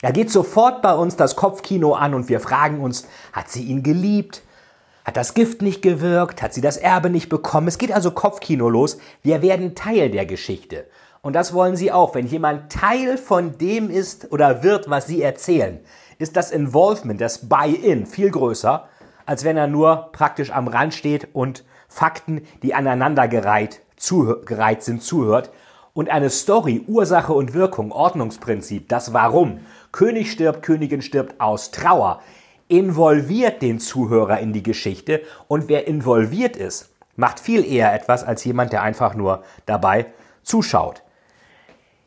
Da 0.00 0.10
geht 0.10 0.30
sofort 0.30 0.82
bei 0.82 0.92
uns 0.92 1.14
das 1.14 1.36
Kopfkino 1.36 1.94
an 1.94 2.14
und 2.14 2.28
wir 2.28 2.40
fragen 2.40 2.80
uns, 2.80 3.06
hat 3.32 3.48
sie 3.48 3.62
ihn 3.62 3.84
geliebt? 3.84 4.42
Hat 5.04 5.16
das 5.16 5.34
Gift 5.34 5.62
nicht 5.62 5.82
gewirkt? 5.82 6.42
Hat 6.42 6.52
sie 6.52 6.60
das 6.60 6.76
Erbe 6.76 7.10
nicht 7.10 7.28
bekommen? 7.28 7.68
Es 7.68 7.78
geht 7.78 7.92
also 7.92 8.10
Kopfkino 8.10 8.68
los. 8.68 8.98
Wir 9.22 9.40
werden 9.40 9.76
Teil 9.76 10.10
der 10.10 10.26
Geschichte. 10.26 10.86
Und 11.22 11.34
das 11.34 11.54
wollen 11.54 11.76
Sie 11.76 11.92
auch. 11.92 12.14
Wenn 12.14 12.26
jemand 12.26 12.72
Teil 12.72 13.16
von 13.16 13.56
dem 13.56 13.88
ist 13.88 14.32
oder 14.32 14.62
wird, 14.62 14.90
was 14.90 15.06
Sie 15.06 15.22
erzählen, 15.22 15.80
ist 16.18 16.36
das 16.36 16.50
Involvement, 16.50 17.20
das 17.20 17.48
Buy-in 17.48 18.06
viel 18.06 18.30
größer, 18.30 18.88
als 19.26 19.44
wenn 19.44 19.56
er 19.56 19.68
nur 19.68 20.10
praktisch 20.12 20.50
am 20.50 20.68
Rand 20.68 20.92
steht 20.92 21.28
und 21.34 21.64
Fakten, 21.88 22.42
die 22.62 22.74
aneinandergereiht 22.74 23.80
zugereiht 23.96 24.82
sind, 24.82 25.02
zuhört. 25.02 25.50
Und 25.92 26.10
eine 26.10 26.30
Story, 26.30 26.84
Ursache 26.86 27.32
und 27.32 27.54
Wirkung, 27.54 27.92
Ordnungsprinzip, 27.92 28.88
das 28.88 29.12
Warum, 29.12 29.60
König 29.92 30.32
stirbt, 30.32 30.62
Königin 30.62 31.02
stirbt 31.02 31.40
aus 31.40 31.70
Trauer, 31.70 32.20
involviert 32.68 33.62
den 33.62 33.78
Zuhörer 33.78 34.40
in 34.40 34.52
die 34.52 34.62
Geschichte 34.62 35.22
und 35.46 35.68
wer 35.68 35.86
involviert 35.86 36.56
ist, 36.56 36.90
macht 37.16 37.38
viel 37.38 37.64
eher 37.64 37.94
etwas 37.94 38.24
als 38.24 38.44
jemand, 38.44 38.72
der 38.72 38.82
einfach 38.82 39.14
nur 39.14 39.44
dabei 39.66 40.06
zuschaut. 40.42 41.02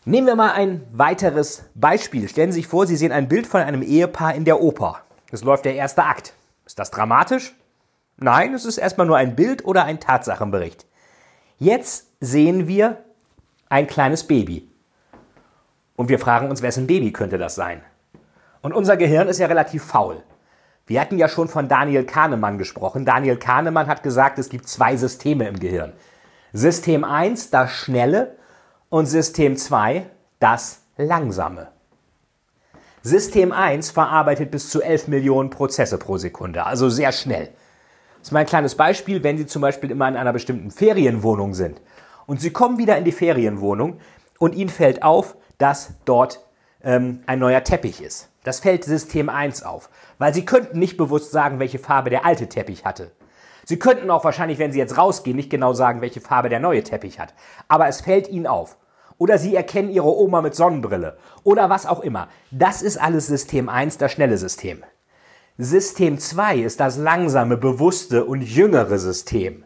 Nehmen 0.03 0.27
wir 0.27 0.35
mal 0.35 0.51
ein 0.51 0.83
weiteres 0.93 1.65
Beispiel. 1.75 2.29
Stellen 2.29 2.51
Sie 2.51 2.61
sich 2.61 2.67
vor, 2.67 2.87
Sie 2.87 2.95
sehen 2.95 3.11
ein 3.11 3.27
Bild 3.27 3.45
von 3.45 3.61
einem 3.61 3.81
Ehepaar 3.81 4.35
in 4.35 4.45
der 4.45 4.61
Oper. 4.61 5.01
Es 5.31 5.43
läuft 5.43 5.65
der 5.65 5.75
erste 5.75 6.03
Akt. 6.03 6.33
Ist 6.65 6.79
das 6.79 6.91
dramatisch? 6.91 7.53
Nein, 8.15 8.53
es 8.53 8.65
ist 8.65 8.77
erstmal 8.77 9.05
nur 9.05 9.17
ein 9.17 9.35
Bild 9.35 9.65
oder 9.65 9.83
ein 9.83 9.99
Tatsachenbericht. 9.99 10.85
Jetzt 11.59 12.07
sehen 12.19 12.67
wir 12.67 13.03
ein 13.69 13.87
kleines 13.87 14.25
Baby. 14.25 14.69
Und 15.95 16.09
wir 16.09 16.19
fragen 16.19 16.49
uns, 16.49 16.61
wessen 16.61 16.85
Baby 16.85 17.11
könnte 17.11 17.37
das 17.37 17.55
sein? 17.55 17.81
Und 18.61 18.73
unser 18.73 18.97
Gehirn 18.97 19.27
ist 19.27 19.39
ja 19.39 19.47
relativ 19.47 19.83
faul. 19.83 20.21
Wir 20.85 21.01
hatten 21.01 21.17
ja 21.17 21.27
schon 21.27 21.47
von 21.47 21.67
Daniel 21.67 22.05
Kahnemann 22.05 22.57
gesprochen. 22.57 23.05
Daniel 23.05 23.37
Kahnemann 23.37 23.87
hat 23.87 24.03
gesagt, 24.03 24.39
es 24.39 24.49
gibt 24.49 24.67
zwei 24.67 24.95
Systeme 24.95 25.47
im 25.47 25.59
Gehirn. 25.59 25.93
System 26.53 27.03
1, 27.03 27.49
das 27.49 27.71
Schnelle, 27.71 28.37
und 28.89 29.05
System 29.07 29.57
2, 29.57 30.05
das 30.39 30.81
Langsame. 30.95 31.69
System 33.01 33.51
1 33.51 33.91
verarbeitet 33.91 34.51
bis 34.51 34.69
zu 34.69 34.81
11 34.81 35.07
Millionen 35.07 35.49
Prozesse 35.49 35.97
pro 35.97 36.17
Sekunde, 36.17 36.65
also 36.65 36.89
sehr 36.89 37.11
schnell. 37.11 37.49
Das 38.27 38.31
ist 38.31 38.33
mal 38.33 38.39
ein 38.41 38.45
kleines 38.45 38.75
Beispiel, 38.75 39.23
wenn 39.23 39.37
Sie 39.37 39.45
zum 39.45 39.61
Beispiel 39.61 39.89
immer 39.89 40.05
in 40.05 40.17
einer 40.17 40.33
bestimmten 40.33 40.69
Ferienwohnung 40.69 41.53
sind 41.53 41.79
und 42.25 42.41
Sie 42.41 42.51
kommen 42.51 42.77
wieder 42.77 42.97
in 42.97 43.05
die 43.05 43.13
Ferienwohnung 43.13 44.01
und 44.37 44.53
Ihnen 44.53 44.69
fällt 44.69 45.01
auf, 45.01 45.37
dass 45.59 45.93
dort 46.03 46.45
ähm, 46.83 47.21
ein 47.25 47.39
neuer 47.39 47.63
Teppich 47.63 48.01
ist. 48.01 48.27
Das 48.43 48.59
fällt 48.59 48.83
System 48.83 49.29
1 49.29 49.63
auf, 49.63 49.89
weil 50.17 50.33
Sie 50.33 50.43
könnten 50.43 50.77
nicht 50.77 50.97
bewusst 50.97 51.31
sagen, 51.31 51.59
welche 51.59 51.79
Farbe 51.79 52.09
der 52.09 52.25
alte 52.25 52.49
Teppich 52.49 52.83
hatte. 52.83 53.13
Sie 53.63 53.79
könnten 53.79 54.11
auch 54.11 54.25
wahrscheinlich, 54.25 54.59
wenn 54.59 54.73
Sie 54.73 54.79
jetzt 54.79 54.97
rausgehen, 54.97 55.37
nicht 55.37 55.49
genau 55.49 55.71
sagen, 55.71 56.01
welche 56.01 56.19
Farbe 56.19 56.49
der 56.49 56.59
neue 56.59 56.83
Teppich 56.83 57.21
hat. 57.21 57.33
Aber 57.69 57.87
es 57.87 58.01
fällt 58.01 58.27
Ihnen 58.27 58.45
auf. 58.45 58.75
Oder 59.17 59.37
Sie 59.37 59.55
erkennen 59.55 59.89
Ihre 59.89 60.13
Oma 60.13 60.41
mit 60.41 60.53
Sonnenbrille. 60.53 61.17
Oder 61.45 61.69
was 61.69 61.85
auch 61.85 62.01
immer. 62.01 62.27
Das 62.51 62.81
ist 62.81 62.97
alles 62.97 63.27
System 63.27 63.69
1, 63.69 63.97
das 63.97 64.11
schnelle 64.11 64.37
System. 64.37 64.83
System 65.59 66.19
2 66.19 66.59
ist 66.59 66.79
das 66.79 66.97
langsame, 66.97 67.57
bewusste 67.57 68.25
und 68.25 68.43
jüngere 68.43 68.99
System. 68.99 69.63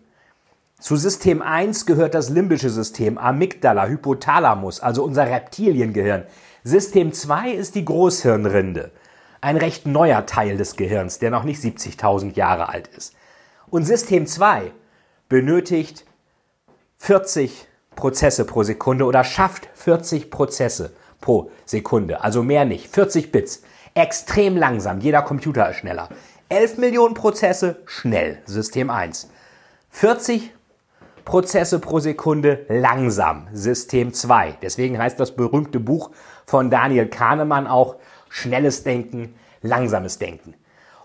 Zu 0.80 0.96
System 0.96 1.42
1 1.42 1.86
gehört 1.86 2.14
das 2.14 2.30
limbische 2.30 2.70
System, 2.70 3.18
Amygdala, 3.18 3.88
Hypothalamus, 3.88 4.80
also 4.80 5.04
unser 5.04 5.28
Reptiliengehirn. 5.28 6.24
System 6.64 7.12
2 7.12 7.52
ist 7.52 7.76
die 7.76 7.84
Großhirnrinde, 7.84 8.92
ein 9.42 9.58
recht 9.58 9.86
neuer 9.86 10.26
Teil 10.26 10.56
des 10.56 10.78
Gehirns, 10.78 11.20
der 11.20 11.30
noch 11.30 11.44
nicht 11.44 11.62
70.000 11.62 12.36
Jahre 12.36 12.70
alt 12.70 12.88
ist. 12.88 13.14
Und 13.70 13.84
System 13.84 14.28
2 14.28 14.72
benötigt 15.28 16.06
40 17.00 17.68
Prozesse 17.98 18.46
pro 18.46 18.64
Sekunde 18.64 19.04
oder 19.04 19.26
schafft 19.26 19.68
40 19.74 20.32
Prozesse 20.32 20.94
pro 21.20 21.52
Sekunde, 21.66 22.24
also 22.24 22.44
mehr 22.44 22.64
nicht, 22.64 22.88
40 22.88 23.34
Bits. 23.34 23.64
Extrem 23.94 24.56
langsam, 24.56 25.02
jeder 25.02 25.22
Computer 25.22 25.70
ist 25.70 25.78
schneller. 25.78 26.08
11 26.48 26.78
Millionen 26.78 27.14
Prozesse, 27.14 27.82
schnell, 27.86 28.40
System 28.46 28.90
1. 28.90 29.30
40 29.90 30.54
Prozesse 31.26 31.80
pro 31.80 32.00
Sekunde, 32.00 32.66
langsam, 32.70 33.48
System 33.52 34.14
2. 34.14 34.58
Deswegen 34.62 34.98
heißt 34.98 35.20
das 35.20 35.36
berühmte 35.36 35.80
Buch 35.80 36.12
von 36.46 36.70
Daniel 36.70 37.08
Kahnemann 37.08 37.68
auch 37.68 37.98
Schnelles 38.30 38.84
Denken, 38.84 39.36
langsames 39.62 40.20
Denken. 40.20 40.54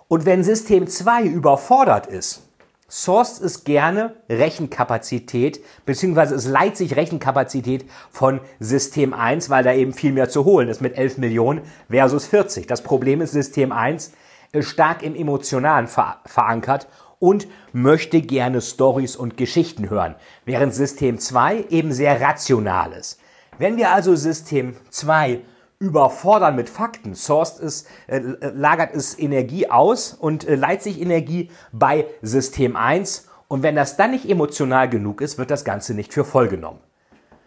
Und 0.08 0.24
wenn 0.24 0.44
System 0.44 0.86
2 0.86 1.24
überfordert 1.24 2.06
ist, 2.06 2.42
sourced 2.88 3.42
es 3.42 3.64
gerne 3.64 4.14
Rechenkapazität, 4.28 5.60
beziehungsweise 5.84 6.34
es 6.34 6.46
leiht 6.46 6.76
sich 6.76 6.96
Rechenkapazität 6.96 7.84
von 8.10 8.40
System 8.60 9.12
1, 9.12 9.50
weil 9.50 9.64
da 9.64 9.72
eben 9.72 9.92
viel 9.92 10.12
mehr 10.12 10.28
zu 10.28 10.44
holen 10.44 10.68
ist 10.68 10.80
mit 10.80 10.96
11 10.96 11.18
Millionen 11.18 11.62
versus 11.90 12.26
40. 12.26 12.66
Das 12.66 12.82
Problem 12.82 13.20
ist, 13.20 13.32
System 13.32 13.72
1 13.72 14.12
ist 14.52 14.68
stark 14.68 15.02
im 15.02 15.14
Emotionalen 15.14 15.88
ver 15.88 16.20
verankert 16.24 16.88
und 17.18 17.48
möchte 17.72 18.20
gerne 18.20 18.60
Stories 18.60 19.16
und 19.16 19.36
Geschichten 19.36 19.90
hören, 19.90 20.14
während 20.44 20.74
System 20.74 21.18
2 21.18 21.66
eben 21.70 21.92
sehr 21.92 22.20
rational 22.20 22.92
ist. 22.92 23.18
Wenn 23.58 23.76
wir 23.76 23.90
also 23.90 24.14
System 24.14 24.76
2 24.90 25.40
überfordern 25.78 26.56
mit 26.56 26.68
Fakten. 26.68 27.14
Sourced 27.14 27.60
ist, 27.60 27.86
äh, 28.06 28.18
lagert 28.18 28.94
es 28.94 29.18
Energie 29.18 29.68
aus 29.70 30.14
und 30.14 30.46
äh, 30.46 30.54
leiht 30.54 30.82
sich 30.82 31.00
Energie 31.00 31.50
bei 31.72 32.06
System 32.22 32.76
1. 32.76 33.28
Und 33.48 33.62
wenn 33.62 33.76
das 33.76 33.96
dann 33.96 34.10
nicht 34.10 34.28
emotional 34.28 34.88
genug 34.88 35.20
ist, 35.20 35.38
wird 35.38 35.50
das 35.50 35.64
Ganze 35.64 35.94
nicht 35.94 36.12
für 36.12 36.24
voll 36.24 36.48
genommen. 36.48 36.80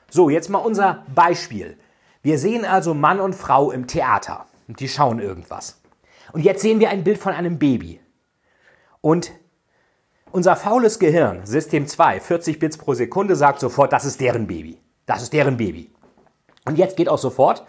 So, 0.09 0.29
jetzt 0.29 0.49
mal 0.49 0.59
unser 0.59 1.03
Beispiel. 1.13 1.77
Wir 2.21 2.37
sehen 2.37 2.65
also 2.65 2.93
Mann 2.93 3.19
und 3.19 3.35
Frau 3.35 3.71
im 3.71 3.87
Theater 3.87 4.45
und 4.67 4.79
die 4.79 4.89
schauen 4.89 5.19
irgendwas. 5.19 5.81
Und 6.31 6.41
jetzt 6.41 6.61
sehen 6.61 6.79
wir 6.79 6.89
ein 6.89 7.03
Bild 7.03 7.17
von 7.17 7.33
einem 7.33 7.57
Baby. 7.59 7.99
Und 9.01 9.31
unser 10.31 10.55
faules 10.55 10.99
Gehirn, 10.99 11.45
System 11.45 11.87
2, 11.87 12.19
40 12.19 12.59
Bits 12.59 12.77
pro 12.77 12.93
Sekunde, 12.93 13.35
sagt 13.35 13.59
sofort, 13.59 13.93
das 13.93 14.05
ist 14.05 14.21
deren 14.21 14.45
Baby. 14.45 14.79
Das 15.05 15.23
ist 15.23 15.33
deren 15.33 15.57
Baby. 15.57 15.91
Und 16.65 16.77
jetzt 16.77 16.97
geht 16.97 17.09
auch 17.09 17.17
sofort 17.17 17.65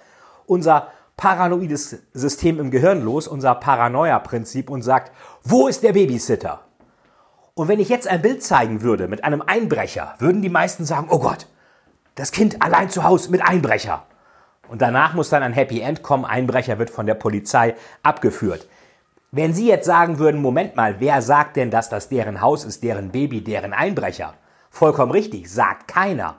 unser 0.51 0.89
paranoides 1.17 2.03
System 2.13 2.59
im 2.59 2.71
Gehirn 2.71 3.03
los, 3.03 3.29
unser 3.29 3.55
Paranoia-Prinzip 3.55 4.69
und 4.69 4.83
sagt, 4.83 5.13
wo 5.45 5.69
ist 5.69 5.83
der 5.83 5.93
Babysitter? 5.93 6.61
Und 7.55 7.69
wenn 7.69 7.79
ich 7.79 7.89
jetzt 7.89 8.09
ein 8.09 8.23
Bild 8.23 8.43
zeigen 8.43 8.83
würde 8.83 9.07
mit 9.07 9.23
einem 9.23 9.43
Einbrecher, 9.43 10.15
würden 10.19 10.43
die 10.43 10.49
meisten 10.49 10.85
sagen, 10.85 11.09
oh 11.11 11.19
Gott, 11.19 11.47
das 12.15 12.33
Kind 12.33 12.63
allein 12.63 12.91
zu 12.91 13.05
Hause 13.05 13.31
mit 13.31 13.43
Einbrecher. 13.43 14.05
Und 14.69 14.83
danach 14.83 15.15
muss 15.15 15.31
dann 15.31 15.43
ein 15.43 15.53
Happy 15.53 15.81
End 15.81 16.03
kommen, 16.03 16.25
Einbrecher 16.25 16.79
wird 16.79 16.91
von 16.91 17.07
der 17.07 17.15
Polizei 17.15 17.75
abgeführt. 18.03 18.67
Wenn 19.31 19.55
Sie 19.55 19.69
jetzt 19.69 19.87
sagen 19.87 20.19
würden, 20.19 20.41
Moment 20.41 20.75
mal, 20.75 20.97
wer 20.99 21.23
sagt 21.23 21.57
denn, 21.57 21.71
dass 21.71 21.89
das 21.89 22.09
deren 22.09 22.41
Haus 22.41 22.65
ist, 22.65 22.83
deren 22.83 23.11
Baby, 23.11 23.43
deren 23.43 23.73
Einbrecher? 23.73 24.35
Vollkommen 24.71 25.13
richtig, 25.13 25.53
sagt 25.53 25.87
keiner. 25.87 26.37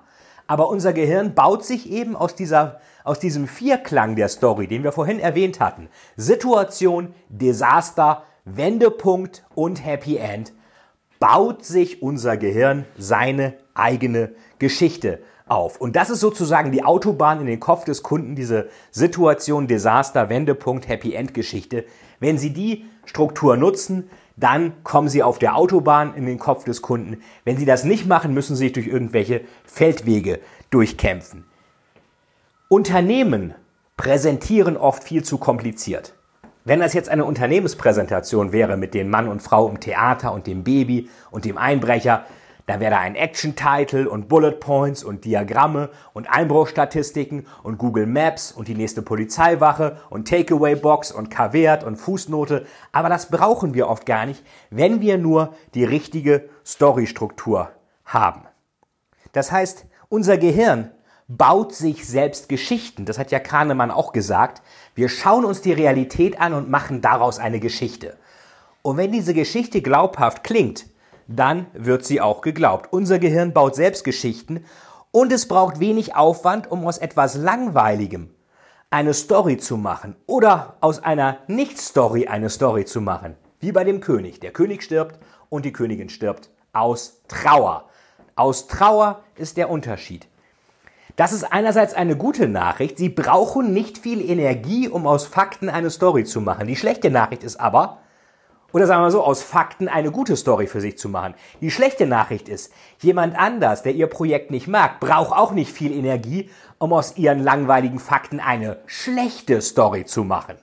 Aber 0.52 0.68
unser 0.68 0.92
Gehirn 0.92 1.34
baut 1.34 1.64
sich 1.64 1.90
eben 1.90 2.14
aus, 2.14 2.36
dieser, 2.36 2.82
aus 3.06 3.20
diesem 3.20 3.48
Vierklang 3.48 4.18
der 4.18 4.28
Story, 4.28 4.68
den 4.68 4.84
wir 4.84 4.92
vorhin 4.92 5.18
erwähnt 5.18 5.62
hatten. 5.62 5.88
Situation, 6.18 7.14
Desaster, 7.30 8.24
Wendepunkt 8.44 9.46
und 9.56 9.86
Happy 9.86 10.18
End. 10.18 10.52
Baut 11.22 11.64
sich 11.64 12.04
unser 12.04 12.36
Gehirn 12.36 12.86
seine 12.98 13.54
eigene 13.76 14.34
Geschichte 14.60 15.20
auf. 15.48 15.80
Und 15.80 15.96
das 15.96 16.10
ist 16.10 16.20
sozusagen 16.20 16.74
die 16.74 16.84
Autobahn 16.84 17.40
in 17.40 17.48
den 17.48 17.62
Kopf 17.62 17.86
des 17.86 18.04
Kunden, 18.04 18.36
diese 18.36 18.68
Situation, 18.92 19.68
Desaster, 19.68 20.28
Wendepunkt, 20.28 20.86
Happy 20.90 21.14
End 21.14 21.34
Geschichte. 21.34 21.86
Wenn 22.20 22.38
Sie 22.38 22.52
die 22.52 22.88
Struktur 23.06 23.56
nutzen, 23.56 24.10
dann 24.42 24.84
kommen 24.84 25.08
Sie 25.08 25.24
auf 25.24 25.40
der 25.40 25.56
Autobahn 25.56 26.14
in 26.16 26.26
den 26.26 26.40
Kopf 26.40 26.66
des 26.66 26.82
Kunden. 26.82 27.22
Wenn 27.46 27.58
Sie 27.58 27.66
das 27.66 27.84
nicht 27.84 28.08
machen, 28.08 28.34
müssen 28.34 28.56
Sie 28.56 28.66
sich 28.66 28.74
durch 28.74 28.88
irgendwelche 28.88 29.42
Feldwege 29.64 30.40
durchkämpfen. 30.72 31.46
Unternehmen 32.68 33.54
präsentieren 33.98 34.78
oft 34.78 35.04
viel 35.04 35.24
zu 35.24 35.38
kompliziert. 35.38 36.14
Wenn 36.64 36.80
das 36.80 36.94
jetzt 36.94 37.10
eine 37.10 37.26
Unternehmenspräsentation 37.26 38.52
wäre 38.52 38.78
mit 38.78 38.94
den 38.94 39.10
Mann 39.10 39.28
und 39.28 39.42
Frau 39.42 39.68
im 39.70 39.80
Theater 39.80 40.32
und 40.34 40.48
dem 40.48 40.64
Baby 40.64 41.10
und 41.32 41.46
dem 41.46 41.58
Einbrecher, 41.58 42.26
da 42.72 42.80
wäre 42.80 43.00
ein 43.00 43.16
Action-Title 43.16 44.10
und 44.10 44.30
Bullet 44.30 44.54
Points 44.54 45.04
und 45.04 45.26
Diagramme 45.26 45.90
und 46.14 46.30
Einbruchstatistiken 46.30 47.46
und 47.64 47.78
Google 47.78 48.06
Maps 48.06 48.54
und 48.54 48.70
die 48.70 48.76
nächste 48.76 49.02
Polizeiwache 49.02 49.98
und 50.10 50.30
Takeaway-Box 50.30 51.12
und 51.12 51.30
Kavert 51.30 51.84
und 51.84 51.98
Fußnote. 51.98 52.66
Aber 52.94 53.10
das 53.10 53.30
brauchen 53.30 53.74
wir 53.74 53.90
oft 53.90 54.06
gar 54.06 54.26
nicht, 54.26 54.42
wenn 54.70 55.02
wir 55.02 55.18
nur 55.18 55.54
die 55.74 55.84
richtige 55.84 56.48
Storystruktur 56.66 57.72
haben. 58.06 58.44
Das 59.34 59.52
heißt, 59.52 59.86
unser 60.08 60.38
Gehirn 60.38 60.92
baut 61.28 61.76
sich 61.76 62.08
selbst 62.08 62.48
Geschichten. 62.48 63.04
Das 63.04 63.20
hat 63.20 63.32
ja 63.32 63.42
Kahnemann 63.42 63.92
auch 63.92 64.14
gesagt. 64.14 64.62
Wir 64.96 65.10
schauen 65.10 65.44
uns 65.44 65.60
die 65.60 65.74
Realität 65.74 66.40
an 66.40 66.54
und 66.54 66.70
machen 66.70 67.02
daraus 67.02 67.38
eine 67.38 67.60
Geschichte. 67.60 68.16
Und 68.82 68.96
wenn 68.96 69.12
diese 69.12 69.34
Geschichte 69.34 69.82
glaubhaft 69.82 70.46
klingt, 70.46 70.86
dann 71.36 71.68
wird 71.74 72.06
sie 72.06 72.22
auch 72.22 72.42
geglaubt. 72.42 72.92
Unser 72.92 73.20
Gehirn 73.20 73.54
baut 73.54 73.76
selbst 73.76 74.04
Geschichten 74.04 74.66
und 75.12 75.32
es 75.32 75.48
braucht 75.48 75.80
wenig 75.80 76.16
Aufwand, 76.16 76.72
um 76.72 76.86
aus 76.86 76.98
etwas 76.98 77.36
Langweiligem 77.36 78.30
eine 78.90 79.14
Story 79.14 79.58
zu 79.58 79.78
machen 79.78 80.16
oder 80.26 80.76
aus 80.82 81.02
einer 81.02 81.38
Nicht-Story 81.48 82.28
eine 82.28 82.50
Story 82.50 82.86
zu 82.86 83.02
machen. 83.02 83.36
Wie 83.60 83.72
bei 83.72 83.84
dem 83.84 84.02
König. 84.02 84.40
Der 84.40 84.52
König 84.52 84.84
stirbt 84.84 85.20
und 85.50 85.66
die 85.66 85.74
Königin 85.74 86.10
stirbt 86.10 86.50
aus 86.74 87.22
Trauer. 87.28 87.86
Aus 88.36 88.68
Trauer 88.68 89.24
ist 89.36 89.58
der 89.58 89.70
Unterschied. 89.70 90.28
Das 91.16 91.34
ist 91.34 91.44
einerseits 91.44 91.94
eine 91.94 92.16
gute 92.16 92.48
Nachricht. 92.48 92.98
Sie 92.98 93.10
brauchen 93.10 93.74
nicht 93.74 93.98
viel 93.98 94.28
Energie, 94.28 94.88
um 94.88 95.06
aus 95.06 95.26
Fakten 95.26 95.70
eine 95.70 95.90
Story 95.90 96.24
zu 96.24 96.42
machen. 96.42 96.68
Die 96.68 96.76
schlechte 96.76 97.12
Nachricht 97.12 97.44
ist 97.44 97.60
aber, 97.60 98.00
oder 98.74 98.88
sagen 98.88 99.04
wir 99.04 99.12
so, 99.12 99.24
aus 99.24 99.42
Fakten 99.42 99.88
eine 99.88 100.12
gute 100.12 100.36
Story 100.36 100.68
für 100.68 100.82
sich 100.82 100.98
zu 100.98 101.10
machen. 101.10 101.34
Die 101.60 101.72
schlechte 101.72 102.06
Nachricht 102.08 102.50
ist, 102.50 102.72
jemand 103.00 103.38
anders, 103.38 103.84
der 103.84 103.94
ihr 103.94 104.08
Projekt 104.08 104.52
nicht 104.52 104.68
mag, 104.68 105.00
braucht 105.00 105.38
auch 105.38 105.52
nicht 105.52 105.72
viel 105.72 105.92
Energie, 105.92 106.50
um 106.78 106.94
aus 106.94 107.18
ihren 107.18 107.44
langweiligen 107.44 108.00
Fakten 108.00 108.40
eine 108.40 108.80
schlechte 108.86 109.62
Story 109.62 110.06
zu 110.06 110.24
machen. 110.24 110.58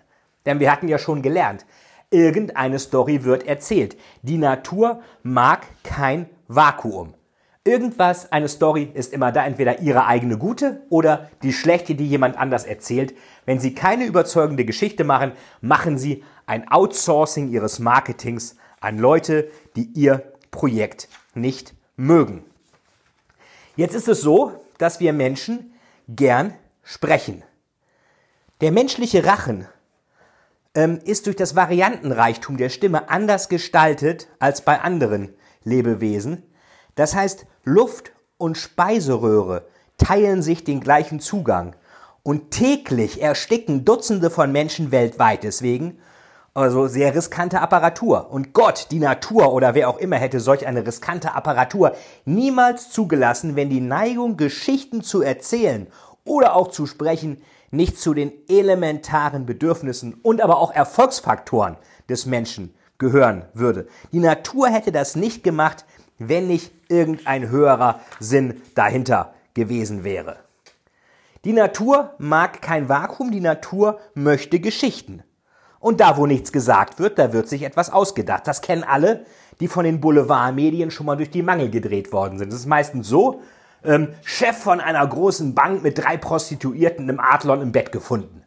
Denn 0.46 0.60
wir 0.60 0.72
hatten 0.72 0.88
ja 0.88 0.98
schon 0.98 1.22
gelernt, 1.22 1.66
irgendeine 2.10 2.78
Story 2.78 3.24
wird 3.24 3.46
erzählt. 3.46 3.96
Die 4.22 4.38
Natur 4.38 5.00
mag 5.22 5.66
kein 5.82 6.28
Vakuum. 6.48 7.14
Irgendwas, 7.64 8.32
eine 8.32 8.48
Story 8.48 8.90
ist 8.94 9.12
immer 9.12 9.32
da, 9.32 9.44
entweder 9.44 9.80
ihre 9.80 10.06
eigene 10.06 10.38
gute 10.38 10.82
oder 10.88 11.30
die 11.42 11.52
schlechte, 11.52 11.94
die 11.94 12.06
jemand 12.06 12.38
anders 12.38 12.64
erzählt. 12.64 13.14
Wenn 13.44 13.60
Sie 13.60 13.74
keine 13.74 14.06
überzeugende 14.06 14.64
Geschichte 14.64 15.04
machen, 15.04 15.32
machen 15.60 15.98
Sie 15.98 16.24
ein 16.46 16.70
Outsourcing 16.70 17.48
Ihres 17.50 17.78
Marketings 17.78 18.56
an 18.80 18.98
Leute, 18.98 19.50
die 19.76 19.90
Ihr 19.94 20.32
Projekt 20.50 21.08
nicht 21.34 21.74
mögen. 21.96 22.44
Jetzt 23.76 23.94
ist 23.94 24.08
es 24.08 24.22
so, 24.22 24.64
dass 24.78 25.00
wir 25.00 25.12
Menschen 25.12 25.74
gern 26.08 26.54
sprechen. 26.82 27.42
Der 28.60 28.72
menschliche 28.72 29.24
Rachen 29.24 29.68
ähm, 30.74 30.98
ist 31.04 31.26
durch 31.26 31.36
das 31.36 31.54
Variantenreichtum 31.54 32.56
der 32.56 32.70
Stimme 32.70 33.08
anders 33.10 33.48
gestaltet 33.48 34.28
als 34.38 34.62
bei 34.62 34.80
anderen 34.80 35.34
Lebewesen. 35.64 36.42
Das 36.98 37.14
heißt, 37.14 37.46
Luft 37.62 38.10
und 38.38 38.58
Speiseröhre 38.58 39.68
teilen 39.98 40.42
sich 40.42 40.64
den 40.64 40.80
gleichen 40.80 41.20
Zugang. 41.20 41.76
Und 42.24 42.50
täglich 42.50 43.22
ersticken 43.22 43.84
Dutzende 43.84 44.30
von 44.30 44.50
Menschen 44.50 44.90
weltweit 44.90 45.44
deswegen. 45.44 46.00
Also 46.54 46.88
sehr 46.88 47.14
riskante 47.14 47.60
Apparatur. 47.60 48.32
Und 48.32 48.52
Gott, 48.52 48.88
die 48.90 48.98
Natur 48.98 49.52
oder 49.52 49.76
wer 49.76 49.88
auch 49.88 49.98
immer 49.98 50.16
hätte 50.16 50.40
solch 50.40 50.66
eine 50.66 50.84
riskante 50.84 51.36
Apparatur 51.36 51.94
niemals 52.24 52.90
zugelassen, 52.90 53.54
wenn 53.54 53.70
die 53.70 53.80
Neigung, 53.80 54.36
Geschichten 54.36 55.04
zu 55.04 55.22
erzählen 55.22 55.86
oder 56.24 56.56
auch 56.56 56.66
zu 56.66 56.86
sprechen, 56.86 57.40
nicht 57.70 58.00
zu 58.00 58.12
den 58.12 58.32
elementaren 58.48 59.46
Bedürfnissen 59.46 60.14
und 60.14 60.40
aber 60.40 60.58
auch 60.58 60.74
Erfolgsfaktoren 60.74 61.76
des 62.08 62.26
Menschen 62.26 62.74
gehören 62.98 63.44
würde. 63.54 63.86
Die 64.10 64.18
Natur 64.18 64.68
hätte 64.68 64.90
das 64.90 65.14
nicht 65.14 65.44
gemacht, 65.44 65.84
wenn 66.18 66.46
nicht 66.46 66.72
irgendein 66.88 67.48
höherer 67.48 68.00
Sinn 68.20 68.60
dahinter 68.74 69.34
gewesen 69.54 70.04
wäre. 70.04 70.36
Die 71.44 71.52
Natur 71.52 72.14
mag 72.18 72.60
kein 72.60 72.88
Vakuum, 72.88 73.30
die 73.30 73.40
Natur 73.40 74.00
möchte 74.14 74.60
Geschichten. 74.60 75.22
Und 75.80 76.00
da, 76.00 76.16
wo 76.16 76.26
nichts 76.26 76.50
gesagt 76.50 76.98
wird, 76.98 77.18
da 77.18 77.32
wird 77.32 77.48
sich 77.48 77.62
etwas 77.62 77.90
ausgedacht. 77.90 78.46
Das 78.46 78.62
kennen 78.62 78.82
alle, 78.82 79.24
die 79.60 79.68
von 79.68 79.84
den 79.84 80.00
Boulevardmedien 80.00 80.90
schon 80.90 81.06
mal 81.06 81.16
durch 81.16 81.30
die 81.30 81.42
Mangel 81.42 81.70
gedreht 81.70 82.12
worden 82.12 82.38
sind. 82.38 82.52
Es 82.52 82.60
ist 82.60 82.66
meistens 82.66 83.06
so, 83.06 83.42
ähm, 83.84 84.08
Chef 84.24 84.56
von 84.56 84.80
einer 84.80 85.06
großen 85.06 85.54
Bank 85.54 85.82
mit 85.82 85.98
drei 85.98 86.16
Prostituierten 86.16 87.08
im 87.08 87.20
Adlon 87.20 87.62
im 87.62 87.72
Bett 87.72 87.92
gefunden. 87.92 88.42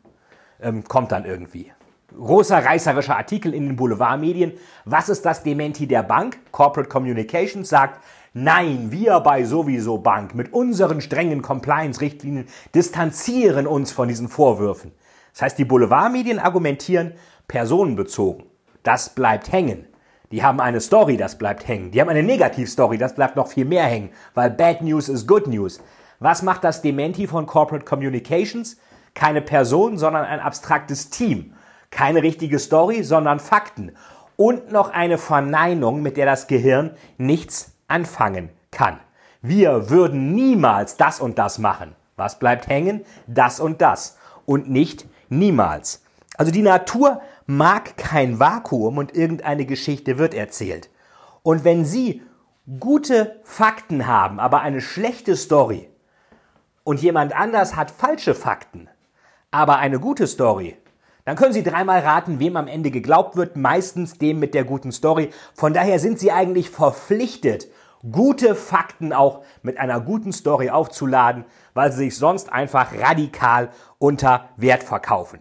Ähm, 0.62 0.84
kommt 0.84 1.12
dann 1.14 1.26
irgendwie 1.26 1.72
großer 2.18 2.66
reißerischer 2.66 3.18
Artikel 3.18 3.54
in 3.54 3.68
den 3.68 3.76
Boulevardmedien. 3.76 4.54
Was 4.86 5.10
ist 5.10 5.26
das 5.26 5.44
Dementi 5.44 5.88
der 5.88 6.04
Bank? 6.04 6.40
Corporate 6.52 6.90
Communications 6.90 7.68
sagt, 7.68 8.04
nein, 8.34 8.92
wir 8.92 9.20
bei 9.20 9.44
sowieso 9.44 9.98
Bank 9.98 10.36
mit 10.36 10.54
unseren 10.54 11.02
strengen 11.02 11.42
Compliance-Richtlinien 11.42 12.48
distanzieren 12.74 13.68
uns 13.68 13.92
von 13.92 14.08
diesen 14.08 14.28
Vorwürfen. 14.28 14.92
Das 15.34 15.44
heißt, 15.44 15.58
die 15.58 15.66
Boulevardmedien 15.66 16.40
argumentieren 16.40 17.14
personenbezogen. 17.48 18.46
Das 18.84 19.10
bleibt 19.10 19.52
hängen. 19.52 19.86
Die 20.32 20.44
haben 20.44 20.62
eine 20.62 20.80
Story, 20.80 21.18
das 21.18 21.38
bleibt 21.38 21.68
hängen. 21.68 21.92
Die 21.92 22.00
haben 22.00 22.10
eine 22.10 22.24
Negativstory, 22.24 22.98
das 22.98 23.16
bleibt 23.16 23.36
noch 23.36 23.48
viel 23.48 23.66
mehr 23.66 23.84
hängen, 23.84 24.12
weil 24.34 24.50
Bad 24.50 24.82
News 24.82 25.10
ist 25.10 25.28
Good 25.28 25.48
News. 25.48 25.82
Was 26.20 26.42
macht 26.42 26.64
das 26.64 26.82
Dementi 26.82 27.28
von 27.28 27.46
Corporate 27.46 27.84
Communications? 27.84 28.78
Keine 29.14 29.42
Person, 29.42 29.98
sondern 29.98 30.24
ein 30.24 30.40
abstraktes 30.40 31.10
Team. 31.10 31.54
Keine 31.92 32.24
richtige 32.24 32.58
Story, 32.58 33.04
sondern 33.04 33.40
Fakten. 33.40 33.92
Und 34.36 34.72
noch 34.72 34.90
eine 34.90 35.20
Verneinung, 35.20 36.02
mit 36.02 36.18
der 36.18 36.26
das 36.26 36.48
Gehirn 36.48 36.96
nichts 37.18 37.74
anfangen 37.88 38.50
kann. 38.72 39.00
Wir 39.42 39.90
würden 39.90 40.34
niemals 40.34 40.98
das 40.98 41.20
und 41.20 41.38
das 41.38 41.60
machen. 41.60 41.96
Was 42.16 42.40
bleibt 42.40 42.68
hängen? 42.68 43.06
Das 43.28 43.60
und 43.60 43.82
das. 43.82 44.18
Und 44.46 44.70
nicht 44.70 45.06
niemals. 45.30 46.04
Also 46.38 46.52
die 46.52 46.62
Natur 46.62 47.22
mag 47.46 47.98
kein 47.98 48.40
Vakuum 48.40 48.98
und 48.98 49.16
irgendeine 49.16 49.66
Geschichte 49.66 50.18
wird 50.18 50.34
erzählt. 50.34 50.90
Und 51.44 51.64
wenn 51.64 51.86
Sie 51.86 52.22
gute 52.80 53.40
Fakten 53.44 54.08
haben, 54.08 54.40
aber 54.40 54.62
eine 54.62 54.82
schlechte 54.82 55.36
Story 55.36 55.90
und 56.84 57.02
jemand 57.02 57.36
anders 57.36 57.76
hat 57.76 57.92
falsche 57.92 58.36
Fakten, 58.36 58.88
aber 59.50 59.78
eine 59.78 60.00
gute 60.00 60.28
Story, 60.28 60.78
dann 61.32 61.38
können 61.38 61.54
Sie 61.54 61.64
dreimal 61.64 62.02
raten, 62.02 62.42
wem 62.42 62.58
am 62.58 62.68
Ende 62.68 62.92
geglaubt 62.92 63.38
wird, 63.38 63.56
meistens 63.56 64.18
dem 64.18 64.40
mit 64.40 64.54
der 64.54 64.66
guten 64.66 64.92
Story. 64.92 65.30
Von 65.54 65.74
daher 65.74 65.98
sind 65.98 66.20
Sie 66.20 66.30
eigentlich 66.30 66.70
verpflichtet, 66.70 67.70
gute 68.12 68.54
Fakten 68.54 69.14
auch 69.14 69.42
mit 69.62 69.78
einer 69.78 70.02
guten 70.02 70.34
Story 70.34 70.72
aufzuladen, 70.72 71.46
weil 71.74 71.90
sie 71.94 72.00
sich 72.00 72.18
sonst 72.18 72.52
einfach 72.52 72.92
radikal 73.00 73.70
unter 73.98 74.50
Wert 74.58 74.84
verkaufen. 74.84 75.40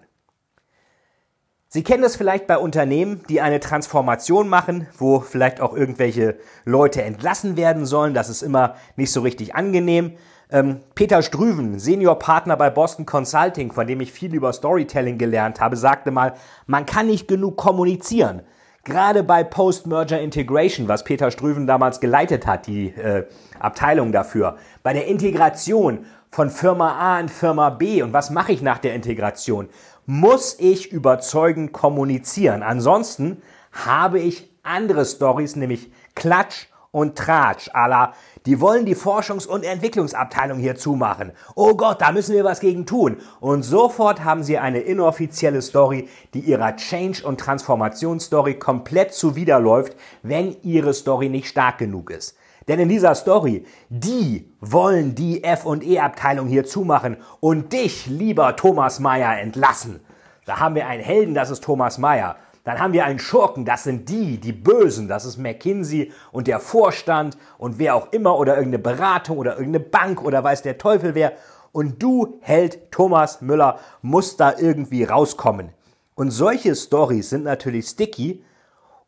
Sie 1.72 1.85
kennen 1.85 2.02
das 2.02 2.16
vielleicht 2.16 2.48
bei 2.48 2.59
Unternehmen, 2.59 3.20
die 3.28 3.40
eine 3.40 3.61
Transformation 3.61 4.48
machen, 4.48 4.88
wo 4.98 5.20
vielleicht 5.20 5.61
auch 5.61 5.72
irgendwelche 5.72 6.37
Leute 6.64 7.02
entlassen 7.02 7.56
werden 7.56 7.87
sollen. 7.87 8.12
Das 8.12 8.28
ist 8.28 8.42
immer 8.42 8.74
nicht 8.96 9.12
so 9.12 9.20
richtig 9.20 9.54
angenehm. 9.54 10.14
Ähm, 10.50 10.80
Peter 10.96 11.22
Strüven, 11.22 11.78
Seniorpartner 11.78 12.56
bei 12.56 12.70
Boston 12.70 13.06
Consulting, 13.06 13.70
von 13.70 13.87
dem 13.87 14.00
ich 14.00 14.11
viel 14.11 14.35
über 14.35 14.52
Storytelling 14.52 15.16
gelernt 15.16 15.61
habe, 15.61 15.76
sagte 15.76 16.11
mal, 16.11 16.35
man 16.66 16.87
kann 16.87 17.06
nicht 17.06 17.28
genug 17.28 17.56
kommunizieren. 17.56 18.42
Gerade 18.83 19.22
bei 19.22 19.44
Post-Merger 19.44 20.20
Integration, 20.20 20.88
was 20.88 21.04
Peter 21.04 21.30
Strüven 21.30 21.68
damals 21.68 22.00
geleitet 22.00 22.48
hat, 22.48 22.66
die 22.66 22.88
äh, 22.88 23.28
Abteilung 23.61 24.11
dafür, 24.11 24.56
bei 24.83 24.92
der 24.92 25.06
Integration 25.06 26.04
von 26.30 26.50
Firma 26.50 26.96
A 26.98 27.20
in 27.20 27.28
Firma 27.28 27.70
B 27.70 28.02
und 28.02 28.12
was 28.12 28.30
mache 28.30 28.50
ich 28.50 28.62
nach 28.62 28.78
der 28.78 28.94
Integration, 28.94 29.68
muss 30.06 30.56
ich 30.58 30.90
überzeugend 30.92 31.72
kommunizieren. 31.72 32.62
Ansonsten 32.62 33.42
habe 33.72 34.18
ich 34.18 34.50
andere 34.62 35.04
Stories, 35.04 35.56
nämlich 35.56 35.90
Klatsch 36.14 36.66
und 36.92 37.16
Tratsch, 37.16 37.70
ala, 37.72 38.14
die 38.46 38.60
wollen 38.60 38.84
die 38.84 38.96
Forschungs- 38.96 39.46
und 39.46 39.64
Entwicklungsabteilung 39.64 40.58
hier 40.58 40.74
zumachen. 40.74 41.32
Oh 41.54 41.74
Gott, 41.74 42.00
da 42.00 42.10
müssen 42.10 42.34
wir 42.34 42.44
was 42.44 42.60
gegen 42.60 42.84
tun. 42.84 43.18
Und 43.38 43.62
sofort 43.62 44.24
haben 44.24 44.42
sie 44.42 44.58
eine 44.58 44.80
inoffizielle 44.80 45.62
Story, 45.62 46.08
die 46.34 46.40
ihrer 46.40 46.74
Change- 46.76 47.24
und 47.24 47.38
Transformationsstory 47.38 48.58
komplett 48.58 49.14
zuwiderläuft, 49.14 49.94
wenn 50.22 50.56
ihre 50.62 50.94
Story 50.94 51.28
nicht 51.28 51.48
stark 51.48 51.78
genug 51.78 52.10
ist. 52.10 52.36
Denn 52.68 52.79
in 52.79 52.88
dieser 52.88 53.14
Story, 53.14 53.64
die 53.88 54.53
wollen 54.61 55.14
die 55.14 55.42
F&E-Abteilung 55.42 56.46
hier 56.46 56.64
zumachen 56.64 57.16
und 57.40 57.73
dich, 57.73 58.07
lieber 58.07 58.57
Thomas 58.57 59.01
Mayer, 59.01 59.40
entlassen. 59.40 60.01
Da 60.46 60.59
haben 60.59 60.75
wir 60.75 60.87
einen 60.87 61.03
Helden, 61.03 61.35
das 61.35 61.51
ist 61.51 61.64
Thomas 61.64 61.99
Mayer. 61.99 62.37
Dann 62.64 62.79
haben 62.79 62.92
wir 62.92 63.05
einen 63.05 63.18
Schurken, 63.18 63.64
das 63.64 63.85
sind 63.85 64.09
die, 64.09 64.38
die 64.38 64.53
Bösen, 64.53 65.09
das 65.09 65.25
ist 65.25 65.38
McKinsey 65.38 66.12
und 66.31 66.46
der 66.46 66.61
Vorstand 66.61 67.38
und 67.57 67.79
wer 67.79 67.94
auch 67.94 68.12
immer 68.12 68.37
oder 68.37 68.57
irgendeine 68.57 68.83
Beratung 68.83 69.38
oder 69.38 69.53
irgendeine 69.53 69.85
Bank 69.85 70.23
oder 70.23 70.44
weiß 70.44 70.62
der 70.62 70.77
Teufel 70.77 71.14
wer. 71.14 71.33
Und 71.73 72.03
du, 72.03 72.38
Held 72.42 72.90
Thomas 72.90 73.40
Müller, 73.40 73.79
musst 74.03 74.40
da 74.40 74.55
irgendwie 74.59 75.05
rauskommen. 75.05 75.70
Und 76.14 76.33
solche 76.33 76.77
Stories 76.77 77.31
sind 77.31 77.44
natürlich 77.44 77.87
sticky 77.87 78.44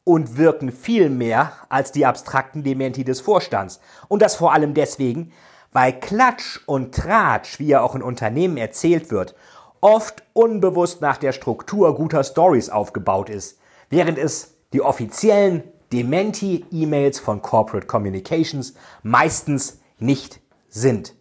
und 0.05 0.37
wirken 0.37 0.73
viel 0.73 1.11
mehr 1.11 1.53
als 1.69 1.93
die 1.93 2.07
abstrakten 2.07 2.65
Dementi 2.65 3.05
des 3.05 3.21
Vorstands. 3.21 3.81
Und 4.09 4.23
das 4.23 4.37
vor 4.37 4.53
allem 4.53 4.75
deswegen, 4.75 5.33
weil 5.73 5.99
Klatsch 5.99 6.61
und 6.67 6.95
Tratsch, 6.95 7.59
wie 7.59 7.69
ja 7.69 7.81
auch 7.81 7.95
in 7.95 8.03
Unternehmen 8.03 8.57
erzählt 8.57 9.11
wird, 9.11 9.35
oft 9.81 10.23
unbewusst 10.33 11.01
nach 11.01 11.17
der 11.17 11.33
Struktur 11.33 11.95
guter 11.97 12.25
Stories 12.25 12.69
aufgebaut 12.69 13.31
ist, 13.31 13.59
während 13.91 14.19
es 14.19 14.55
die 14.73 14.83
offiziellen 14.83 15.65
Dementi-E-Mails 15.93 17.19
von 17.21 17.43
Corporate 17.43 17.87
Communications 17.87 18.75
meistens 19.03 19.81
nicht 19.99 20.41
sind. 20.69 21.15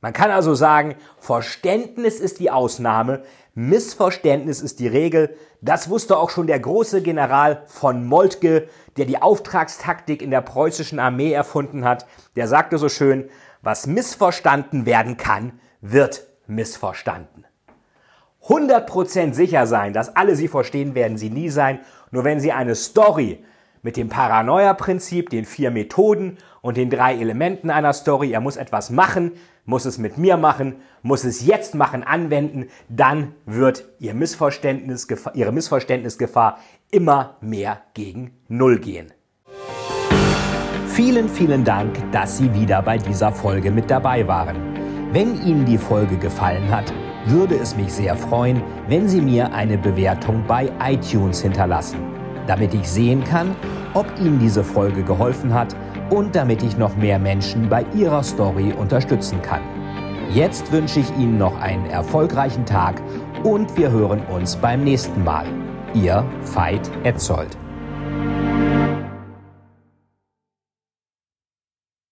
Man 0.00 0.12
kann 0.12 0.30
also 0.30 0.54
sagen, 0.54 0.96
Verständnis 1.18 2.18
ist 2.20 2.40
die 2.40 2.50
Ausnahme, 2.50 3.22
Missverständnis 3.54 4.62
ist 4.62 4.80
die 4.80 4.88
Regel. 4.88 5.36
Das 5.60 5.90
wusste 5.90 6.16
auch 6.16 6.30
schon 6.30 6.46
der 6.46 6.58
große 6.58 7.02
General 7.02 7.64
von 7.66 8.06
Moltke, 8.06 8.68
der 8.96 9.04
die 9.04 9.20
Auftragstaktik 9.20 10.22
in 10.22 10.30
der 10.30 10.40
preußischen 10.40 10.98
Armee 10.98 11.32
erfunden 11.32 11.84
hat. 11.84 12.06
Der 12.36 12.48
sagte 12.48 12.78
so 12.78 12.88
schön, 12.88 13.28
was 13.60 13.86
missverstanden 13.86 14.86
werden 14.86 15.18
kann, 15.18 15.60
wird 15.82 16.26
missverstanden. 16.46 17.44
100% 18.46 19.34
sicher 19.34 19.66
sein, 19.66 19.92
dass 19.92 20.16
alle 20.16 20.34
sie 20.34 20.48
verstehen, 20.48 20.94
werden 20.94 21.16
sie 21.16 21.30
nie 21.30 21.48
sein. 21.48 21.80
Nur 22.10 22.24
wenn 22.24 22.40
sie 22.40 22.52
eine 22.52 22.74
Story 22.74 23.44
mit 23.82 23.96
dem 23.96 24.08
Paranoia-Prinzip, 24.08 25.30
den 25.30 25.44
vier 25.44 25.70
Methoden 25.70 26.38
und 26.60 26.76
den 26.76 26.90
drei 26.90 27.14
Elementen 27.14 27.70
einer 27.70 27.92
Story, 27.92 28.32
er 28.32 28.40
muss 28.40 28.56
etwas 28.56 28.90
machen, 28.90 29.32
muss 29.64 29.84
es 29.84 29.98
mit 29.98 30.18
mir 30.18 30.36
machen, 30.36 30.76
muss 31.02 31.24
es 31.24 31.46
jetzt 31.46 31.74
machen, 31.74 32.02
anwenden, 32.02 32.66
dann 32.88 33.34
wird 33.46 33.88
ihr 33.98 34.14
Missverständnis, 34.14 35.06
ihre 35.34 35.52
Missverständnisgefahr 35.52 36.58
immer 36.90 37.36
mehr 37.40 37.82
gegen 37.94 38.32
Null 38.48 38.78
gehen. 38.78 39.12
Vielen, 40.88 41.28
vielen 41.28 41.64
Dank, 41.64 41.96
dass 42.12 42.36
Sie 42.36 42.52
wieder 42.52 42.82
bei 42.82 42.98
dieser 42.98 43.32
Folge 43.32 43.70
mit 43.70 43.90
dabei 43.90 44.26
waren. 44.28 44.56
Wenn 45.12 45.40
Ihnen 45.42 45.64
die 45.64 45.78
Folge 45.78 46.18
gefallen 46.18 46.70
hat, 46.70 46.92
würde 47.26 47.54
es 47.54 47.76
mich 47.76 47.92
sehr 47.92 48.16
freuen, 48.16 48.62
wenn 48.88 49.08
Sie 49.08 49.20
mir 49.20 49.54
eine 49.54 49.78
Bewertung 49.78 50.44
bei 50.46 50.70
iTunes 50.84 51.40
hinterlassen, 51.40 51.98
damit 52.46 52.74
ich 52.74 52.88
sehen 52.88 53.24
kann, 53.24 53.56
ob 53.94 54.06
Ihnen 54.18 54.38
diese 54.38 54.64
Folge 54.64 55.02
geholfen 55.02 55.54
hat 55.54 55.74
und 56.12 56.36
damit 56.36 56.62
ich 56.62 56.76
noch 56.76 56.94
mehr 56.96 57.18
Menschen 57.18 57.70
bei 57.70 57.86
ihrer 57.94 58.22
Story 58.22 58.74
unterstützen 58.78 59.40
kann. 59.40 59.62
Jetzt 60.30 60.70
wünsche 60.70 61.00
ich 61.00 61.10
Ihnen 61.16 61.38
noch 61.38 61.58
einen 61.58 61.86
erfolgreichen 61.86 62.66
Tag 62.66 63.00
und 63.44 63.76
wir 63.78 63.90
hören 63.90 64.20
uns 64.26 64.56
beim 64.56 64.84
nächsten 64.84 65.24
Mal. 65.24 65.46
Ihr 65.94 66.24
Veit 66.54 66.90
Etzold. 67.02 67.61